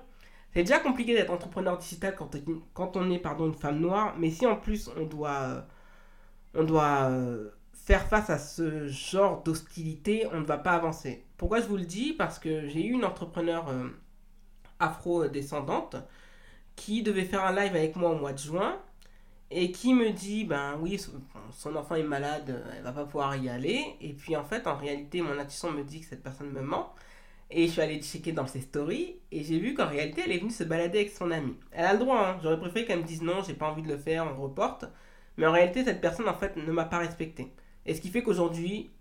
C'est 0.54 0.64
déjà 0.64 0.80
compliqué 0.80 1.14
d'être 1.14 1.32
entrepreneur 1.32 1.78
digital 1.78 2.16
quand, 2.16 2.36
quand 2.74 2.98
on 2.98 3.12
est 3.12 3.20
pardon, 3.20 3.46
une 3.48 3.54
femme 3.54 3.80
noire, 3.80 4.16
mais 4.18 4.32
si 4.32 4.46
en 4.48 4.56
plus 4.56 4.90
on 4.98 5.06
doit, 5.06 5.68
on 6.58 6.64
doit 6.64 7.10
euh, 7.10 7.50
faire 7.74 8.08
face 8.08 8.30
à 8.30 8.40
ce 8.40 8.88
genre 8.88 9.44
d'hostilité, 9.44 10.28
on 10.34 10.42
ne 10.42 10.46
va 10.46 10.58
pas 10.58 10.72
avancer. 10.72 11.24
Pourquoi 11.38 11.62
je 11.62 11.68
vous 11.68 11.78
le 11.78 11.86
dis? 11.86 12.14
Parce 12.14 12.40
que 12.40 12.68
j'ai 12.68 12.84
eu 12.84 12.94
une 12.94 13.06
entrepreneur 13.06 13.70
euh, 13.70 13.88
afro-descendante 14.80 15.96
qui 16.76 17.04
devait 17.04 17.26
faire 17.26 17.46
un 17.46 17.54
live 17.54 17.76
avec 17.76 17.96
moi 17.96 18.10
au 18.12 18.16
mois 18.18 18.34
de 18.34 18.40
juin 18.40 18.78
et 19.50 19.72
qui 19.72 19.94
me 19.94 20.12
dit 20.12 20.44
ben 20.44 20.78
oui 20.82 21.00
son 21.52 21.76
enfant 21.78 21.96
est 21.96 22.04
malade 22.04 22.62
elle 22.76 22.84
va 22.84 22.92
pas 22.92 23.06
pouvoir 23.06 23.36
y 23.36 23.50
aller. 23.50 23.96
Et 24.02 24.14
puis 24.14 24.36
en 24.36 24.44
fait 24.44 24.68
en 24.68 24.76
réalité 24.76 25.22
mon 25.22 25.38
intuition 25.40 25.72
me 25.72 25.84
dit 25.84 26.02
que 26.02 26.08
cette 26.08 26.24
personne 26.24 26.52
me 26.52 26.62
ment. 26.62 26.94
Et 27.50 27.68
je 27.68 27.72
suis 27.72 27.82
allé 27.82 28.02
checker 28.02 28.34
dans 28.34 28.46
ses 28.46 28.62
stories 28.62 29.16
et 29.32 29.44
j'ai 29.44 29.58
vu 29.58 29.74
qu'en 29.74 29.88
réalité 29.88 30.24
elle 30.26 30.34
est 30.34 30.40
venue 30.40 30.52
se 30.52 30.66
balader 30.66 31.00
avec 31.00 31.12
son 31.12 31.32
ami 31.32 31.56
elle 31.72 31.86
a 31.86 31.94
le 31.94 32.00
droit 32.00 32.20
hein. 32.20 32.40
j'aurais 32.44 32.60
préféré 32.60 32.86
qu'elle 32.86 33.00
me 33.00 33.06
dise 33.06 33.22
non 33.22 33.42
j'ai 33.42 33.54
pas 33.54 33.70
envie 33.70 33.84
de 33.84 33.88
le 33.88 33.98
faire 33.98 34.26
on 34.26 34.42
reporte 34.42 34.86
mais 35.38 35.46
en 35.46 35.52
réalité 35.52 35.84
cette 35.84 36.02
personne 36.02 36.28
en 36.28 36.34
fait 36.34 36.56
ne 36.58 36.72
m'a 36.72 36.86
pas 36.86 37.00
respecté 37.00 37.54
et 37.86 37.96
ce 37.96 38.02
qui 38.02 38.10
fait 38.10 38.24
qu'aujourd'hui 38.24 38.92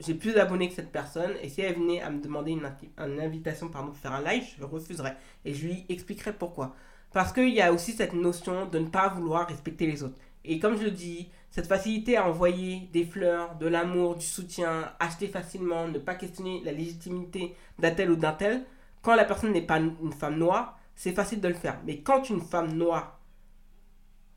j'ai 0.00 0.14
plus 0.14 0.32
d'abonnés 0.34 0.68
que 0.68 0.74
cette 0.74 0.90
personne 0.90 1.32
et 1.42 1.48
si 1.48 1.60
elle 1.60 1.74
venait 1.74 2.00
à 2.00 2.10
me 2.10 2.20
demander 2.20 2.52
une, 2.52 3.20
invitation 3.20 3.68
pardon, 3.68 3.88
pour 3.88 3.98
faire 3.98 4.12
un 4.12 4.22
live 4.22 4.44
je 4.58 4.64
refuserais 4.64 5.16
et 5.44 5.54
je 5.54 5.66
lui 5.66 5.84
expliquerai 5.88 6.32
pourquoi 6.32 6.74
parce 7.12 7.32
qu'il 7.32 7.50
y 7.50 7.60
a 7.60 7.72
aussi 7.72 7.92
cette 7.92 8.14
notion 8.14 8.66
de 8.66 8.78
ne 8.78 8.88
pas 8.88 9.08
vouloir 9.08 9.46
respecter 9.46 9.86
les 9.86 10.02
autres. 10.02 10.18
Et 10.44 10.58
comme 10.58 10.76
je 10.76 10.84
le 10.84 10.90
dis, 10.90 11.30
cette 11.50 11.66
facilité 11.66 12.16
à 12.16 12.26
envoyer 12.26 12.88
des 12.92 13.04
fleurs, 13.04 13.56
de 13.56 13.66
l'amour, 13.66 14.16
du 14.16 14.24
soutien, 14.26 14.92
acheter 14.98 15.28
facilement, 15.28 15.86
ne 15.86 15.98
pas 15.98 16.14
questionner 16.14 16.62
la 16.64 16.72
légitimité 16.72 17.54
d'un 17.78 17.92
tel 17.92 18.10
ou 18.10 18.16
d'un 18.16 18.32
tel, 18.32 18.64
quand 19.02 19.14
la 19.14 19.24
personne 19.24 19.52
n'est 19.52 19.66
pas 19.66 19.78
une 19.78 20.12
femme 20.12 20.38
noire, 20.38 20.78
c'est 20.94 21.12
facile 21.12 21.40
de 21.40 21.48
le 21.48 21.54
faire. 21.54 21.78
Mais 21.86 21.98
quand 21.98 22.28
une 22.30 22.40
femme 22.40 22.72
noire 22.72 23.20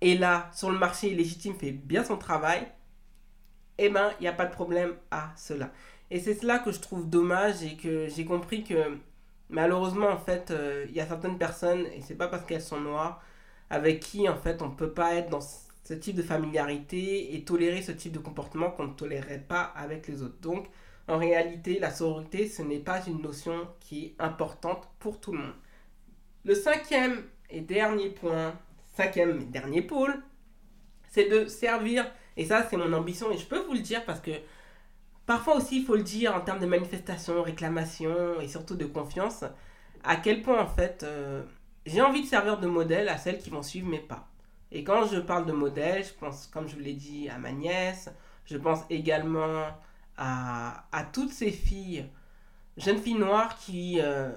est 0.05 0.15
là, 0.15 0.49
sur 0.53 0.71
le 0.71 0.77
marché 0.77 1.09
légitime, 1.11 1.55
fait 1.55 1.71
bien 1.71 2.03
son 2.03 2.17
travail, 2.17 2.67
eh 3.77 3.89
ben, 3.89 4.11
il 4.19 4.23
n'y 4.23 4.27
a 4.27 4.33
pas 4.33 4.45
de 4.45 4.53
problème 4.53 4.95
à 5.11 5.31
cela. 5.35 5.71
Et 6.11 6.19
c'est 6.19 6.35
cela 6.35 6.59
que 6.59 6.71
je 6.71 6.79
trouve 6.79 7.09
dommage 7.09 7.63
et 7.63 7.75
que 7.75 8.07
j'ai 8.07 8.25
compris 8.25 8.63
que 8.63 8.97
malheureusement, 9.49 10.09
en 10.09 10.17
fait, 10.17 10.51
euh, 10.51 10.85
il 10.89 10.95
y 10.95 10.99
a 10.99 11.07
certaines 11.07 11.37
personnes, 11.37 11.85
et 11.87 12.01
c'est 12.01 12.15
pas 12.15 12.27
parce 12.27 12.45
qu'elles 12.45 12.61
sont 12.61 12.79
noires, 12.79 13.21
avec 13.69 13.99
qui, 13.99 14.29
en 14.29 14.37
fait, 14.37 14.61
on 14.61 14.71
peut 14.71 14.91
pas 14.91 15.15
être 15.15 15.29
dans 15.29 15.41
ce 15.41 15.93
type 15.93 16.15
de 16.15 16.23
familiarité 16.23 17.35
et 17.35 17.43
tolérer 17.43 17.81
ce 17.81 17.91
type 17.91 18.13
de 18.13 18.19
comportement 18.19 18.71
qu'on 18.71 18.87
ne 18.87 18.93
tolérerait 18.93 19.39
pas 19.47 19.61
avec 19.61 20.07
les 20.07 20.21
autres. 20.23 20.39
Donc, 20.41 20.67
en 21.07 21.17
réalité, 21.17 21.79
la 21.79 21.91
sororité, 21.91 22.47
ce 22.47 22.61
n'est 22.61 22.79
pas 22.79 23.05
une 23.05 23.21
notion 23.21 23.67
qui 23.79 24.05
est 24.05 24.15
importante 24.19 24.87
pour 24.99 25.19
tout 25.19 25.33
le 25.33 25.39
monde. 25.39 25.53
Le 26.43 26.55
cinquième 26.55 27.23
et 27.49 27.61
dernier 27.61 28.09
point, 28.09 28.55
cinquième 28.95 29.41
et 29.41 29.45
dernier 29.45 29.81
pôle, 29.81 30.23
c'est 31.09 31.29
de 31.29 31.47
servir, 31.47 32.05
et 32.37 32.45
ça 32.45 32.65
c'est 32.69 32.77
mon 32.77 32.91
ambition, 32.93 33.31
et 33.31 33.37
je 33.37 33.45
peux 33.45 33.59
vous 33.59 33.73
le 33.73 33.79
dire 33.79 34.03
parce 34.05 34.19
que 34.19 34.31
parfois 35.25 35.57
aussi 35.57 35.79
il 35.79 35.85
faut 35.85 35.95
le 35.95 36.03
dire 36.03 36.35
en 36.35 36.41
termes 36.41 36.59
de 36.59 36.65
manifestation, 36.65 37.41
réclamation 37.43 38.39
et 38.41 38.47
surtout 38.47 38.75
de 38.75 38.85
confiance, 38.85 39.43
à 40.03 40.15
quel 40.17 40.41
point 40.41 40.61
en 40.61 40.67
fait 40.67 41.03
euh, 41.03 41.43
j'ai 41.85 42.01
envie 42.01 42.21
de 42.21 42.27
servir 42.27 42.59
de 42.59 42.67
modèle 42.67 43.09
à 43.09 43.17
celles 43.17 43.37
qui 43.37 43.49
vont 43.49 43.63
suivre 43.63 43.87
mes 43.87 43.99
pas. 43.99 44.27
Et 44.71 44.83
quand 44.83 45.05
je 45.05 45.19
parle 45.19 45.45
de 45.45 45.53
modèle, 45.53 46.03
je 46.03 46.13
pense, 46.13 46.47
comme 46.47 46.67
je 46.67 46.75
vous 46.75 46.81
l'ai 46.81 46.93
dit, 46.93 47.29
à 47.29 47.37
ma 47.37 47.51
nièce, 47.51 48.09
je 48.45 48.57
pense 48.57 48.81
également 48.89 49.67
à, 50.17 50.85
à 50.91 51.03
toutes 51.03 51.31
ces 51.31 51.51
filles, 51.51 52.05
jeunes 52.77 52.97
filles 52.97 53.15
noires 53.15 53.55
qui, 53.57 53.99
euh, 54.01 54.31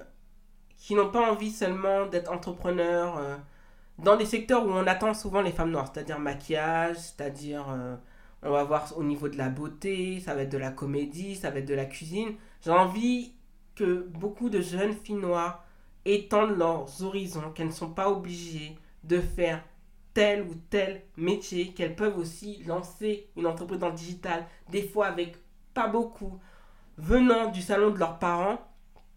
n'ont 0.91 1.11
pas 1.11 1.29
envie 1.31 1.51
seulement 1.51 2.05
d'être 2.05 2.31
entrepreneurs 2.31 3.17
euh, 3.17 3.37
dans 4.03 4.15
des 4.15 4.25
secteurs 4.25 4.65
où 4.65 4.69
on 4.69 4.87
attend 4.87 5.13
souvent 5.13 5.41
les 5.41 5.51
femmes 5.51 5.71
noires, 5.71 5.91
c'est-à-dire 5.93 6.19
maquillage, 6.19 6.97
c'est-à-dire 6.97 7.65
euh, 7.69 7.95
on 8.43 8.51
va 8.51 8.63
voir 8.63 8.97
au 8.97 9.03
niveau 9.03 9.27
de 9.27 9.37
la 9.37 9.49
beauté, 9.49 10.19
ça 10.19 10.33
va 10.33 10.43
être 10.43 10.51
de 10.51 10.57
la 10.57 10.71
comédie, 10.71 11.35
ça 11.35 11.49
va 11.49 11.59
être 11.59 11.67
de 11.67 11.73
la 11.73 11.85
cuisine. 11.85 12.35
J'ai 12.63 12.71
envie 12.71 13.33
que 13.75 14.07
beaucoup 14.07 14.49
de 14.49 14.61
jeunes 14.61 14.93
filles 14.93 15.15
noires 15.15 15.65
étendent 16.05 16.57
leurs 16.57 17.03
horizons, 17.03 17.51
qu'elles 17.51 17.67
ne 17.67 17.71
sont 17.71 17.91
pas 17.91 18.09
obligées 18.09 18.77
de 19.03 19.19
faire 19.19 19.63
tel 20.13 20.43
ou 20.43 20.55
tel 20.69 21.01
métier, 21.17 21.73
qu'elles 21.73 21.95
peuvent 21.95 22.17
aussi 22.17 22.63
lancer 22.65 23.29
une 23.35 23.47
entreprise 23.47 23.79
dans 23.79 23.89
le 23.89 23.95
digital, 23.95 24.45
des 24.69 24.83
fois 24.83 25.07
avec 25.07 25.37
pas 25.73 25.87
beaucoup, 25.87 26.39
venant 26.97 27.51
du 27.51 27.61
salon 27.61 27.91
de 27.91 27.99
leurs 27.99 28.19
parents, 28.19 28.59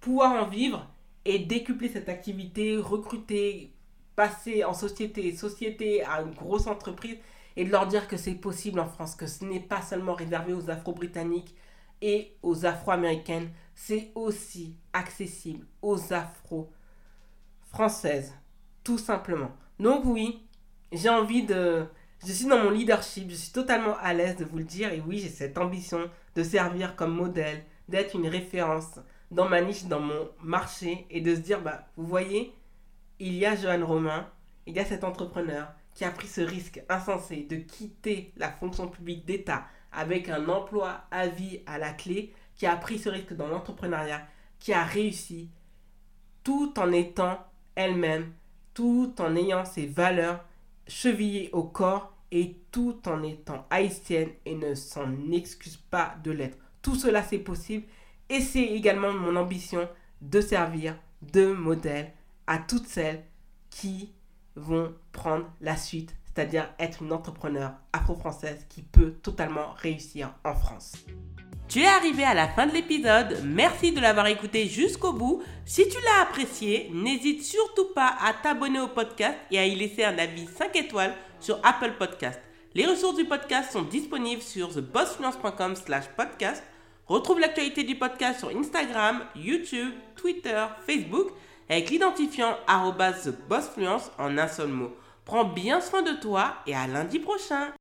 pouvoir 0.00 0.44
en 0.44 0.46
vivre 0.46 0.88
et 1.24 1.38
décupler 1.38 1.88
cette 1.88 2.08
activité, 2.08 2.76
recruter, 2.76 3.72
passer 4.16 4.64
en 4.64 4.74
société, 4.74 5.32
société 5.34 6.04
à 6.04 6.22
une 6.22 6.34
grosse 6.34 6.66
entreprise 6.66 7.18
et 7.56 7.64
de 7.64 7.70
leur 7.70 7.86
dire 7.86 8.08
que 8.08 8.16
c'est 8.16 8.34
possible 8.34 8.80
en 8.80 8.86
France, 8.86 9.14
que 9.14 9.26
ce 9.26 9.44
n'est 9.44 9.60
pas 9.60 9.82
seulement 9.82 10.14
réservé 10.14 10.52
aux 10.52 10.68
Afro-Britanniques 10.70 11.54
et 12.00 12.36
aux 12.42 12.66
Afro-Américaines, 12.66 13.50
c'est 13.74 14.10
aussi 14.14 14.76
accessible 14.92 15.66
aux 15.82 16.12
Afro-Françaises, 16.12 18.34
tout 18.82 18.98
simplement. 18.98 19.52
Donc 19.78 20.04
oui, 20.04 20.44
j'ai 20.90 21.08
envie 21.08 21.44
de... 21.44 21.86
Je 22.24 22.32
suis 22.32 22.46
dans 22.46 22.62
mon 22.62 22.70
leadership, 22.70 23.30
je 23.30 23.34
suis 23.34 23.52
totalement 23.52 23.96
à 23.98 24.14
l'aise 24.14 24.36
de 24.36 24.44
vous 24.44 24.58
le 24.58 24.64
dire 24.64 24.92
et 24.92 25.00
oui, 25.00 25.18
j'ai 25.18 25.28
cette 25.28 25.58
ambition 25.58 26.08
de 26.36 26.42
servir 26.42 26.96
comme 26.96 27.14
modèle, 27.14 27.64
d'être 27.88 28.14
une 28.14 28.28
référence 28.28 29.00
dans 29.30 29.48
ma 29.48 29.60
niche, 29.60 29.84
dans 29.84 30.00
mon 30.00 30.30
marché 30.42 31.06
et 31.10 31.20
de 31.20 31.34
se 31.34 31.40
dire, 31.40 31.60
bah, 31.60 31.86
vous 31.96 32.06
voyez, 32.06 32.54
il 33.22 33.34
y 33.34 33.46
a 33.46 33.54
Johan 33.54 33.86
Romain, 33.86 34.28
il 34.66 34.74
y 34.74 34.80
a 34.80 34.84
cet 34.84 35.04
entrepreneur 35.04 35.72
qui 35.94 36.04
a 36.04 36.10
pris 36.10 36.26
ce 36.26 36.40
risque 36.40 36.82
insensé 36.88 37.46
de 37.48 37.54
quitter 37.54 38.32
la 38.36 38.50
fonction 38.50 38.88
publique 38.88 39.24
d'État 39.24 39.64
avec 39.92 40.28
un 40.28 40.48
emploi 40.48 41.04
à 41.12 41.28
vie 41.28 41.60
à 41.66 41.78
la 41.78 41.92
clé, 41.92 42.34
qui 42.56 42.66
a 42.66 42.74
pris 42.74 42.98
ce 42.98 43.08
risque 43.08 43.34
dans 43.34 43.46
l'entrepreneuriat, 43.46 44.26
qui 44.58 44.72
a 44.72 44.82
réussi 44.82 45.50
tout 46.42 46.74
en 46.80 46.90
étant 46.90 47.38
elle-même, 47.76 48.32
tout 48.74 49.14
en 49.20 49.36
ayant 49.36 49.64
ses 49.64 49.86
valeurs 49.86 50.44
chevillées 50.88 51.50
au 51.52 51.62
corps 51.62 52.16
et 52.32 52.56
tout 52.72 53.00
en 53.06 53.22
étant 53.22 53.66
haïtienne 53.70 54.30
et 54.44 54.56
ne 54.56 54.74
s'en 54.74 55.30
excuse 55.30 55.76
pas 55.76 56.16
de 56.24 56.32
l'être. 56.32 56.58
Tout 56.80 56.96
cela 56.96 57.22
c'est 57.22 57.38
possible 57.38 57.86
et 58.28 58.40
c'est 58.40 58.64
également 58.64 59.12
mon 59.12 59.36
ambition 59.36 59.88
de 60.20 60.40
servir 60.40 60.96
de 61.20 61.52
modèle 61.52 62.12
à 62.46 62.58
toutes 62.58 62.86
celles 62.86 63.24
qui 63.70 64.12
vont 64.56 64.94
prendre 65.12 65.46
la 65.60 65.76
suite, 65.76 66.14
c'est-à-dire 66.24 66.68
être 66.78 67.02
une 67.02 67.12
entrepreneur 67.12 67.72
afro-française 67.92 68.66
qui 68.68 68.82
peut 68.82 69.12
totalement 69.12 69.72
réussir 69.76 70.34
en 70.44 70.54
France. 70.54 70.94
Tu 71.68 71.80
es 71.80 71.86
arrivé 71.86 72.22
à 72.24 72.34
la 72.34 72.48
fin 72.48 72.66
de 72.66 72.72
l'épisode, 72.74 73.40
merci 73.44 73.92
de 73.92 74.00
l'avoir 74.00 74.26
écouté 74.26 74.66
jusqu'au 74.66 75.14
bout. 75.14 75.42
Si 75.64 75.88
tu 75.88 75.96
l'as 76.04 76.22
apprécié, 76.22 76.90
n'hésite 76.92 77.42
surtout 77.42 77.94
pas 77.94 78.14
à 78.20 78.34
t'abonner 78.34 78.80
au 78.80 78.88
podcast 78.88 79.38
et 79.50 79.58
à 79.58 79.66
y 79.66 79.74
laisser 79.74 80.04
un 80.04 80.18
avis 80.18 80.46
5 80.46 80.76
étoiles 80.76 81.14
sur 81.40 81.58
Apple 81.64 81.94
Podcast. 81.98 82.38
Les 82.74 82.84
ressources 82.84 83.16
du 83.16 83.24
podcast 83.24 83.72
sont 83.72 83.82
disponibles 83.82 84.42
sur 84.42 84.72
thebossfluence.com 84.72 85.76
slash 85.76 86.08
podcast. 86.16 86.62
Retrouve 87.06 87.40
l'actualité 87.40 87.84
du 87.84 87.96
podcast 87.96 88.40
sur 88.40 88.50
Instagram, 88.50 89.24
YouTube, 89.34 89.92
Twitter, 90.16 90.66
Facebook 90.86 91.32
avec 91.72 91.88
l'identifiant 91.88 92.54
TheBossFluence 92.66 94.10
en 94.18 94.36
un 94.36 94.46
seul 94.46 94.68
mot. 94.68 94.94
Prends 95.24 95.46
bien 95.46 95.80
soin 95.80 96.02
de 96.02 96.12
toi 96.20 96.56
et 96.66 96.74
à 96.74 96.86
lundi 96.86 97.18
prochain 97.18 97.72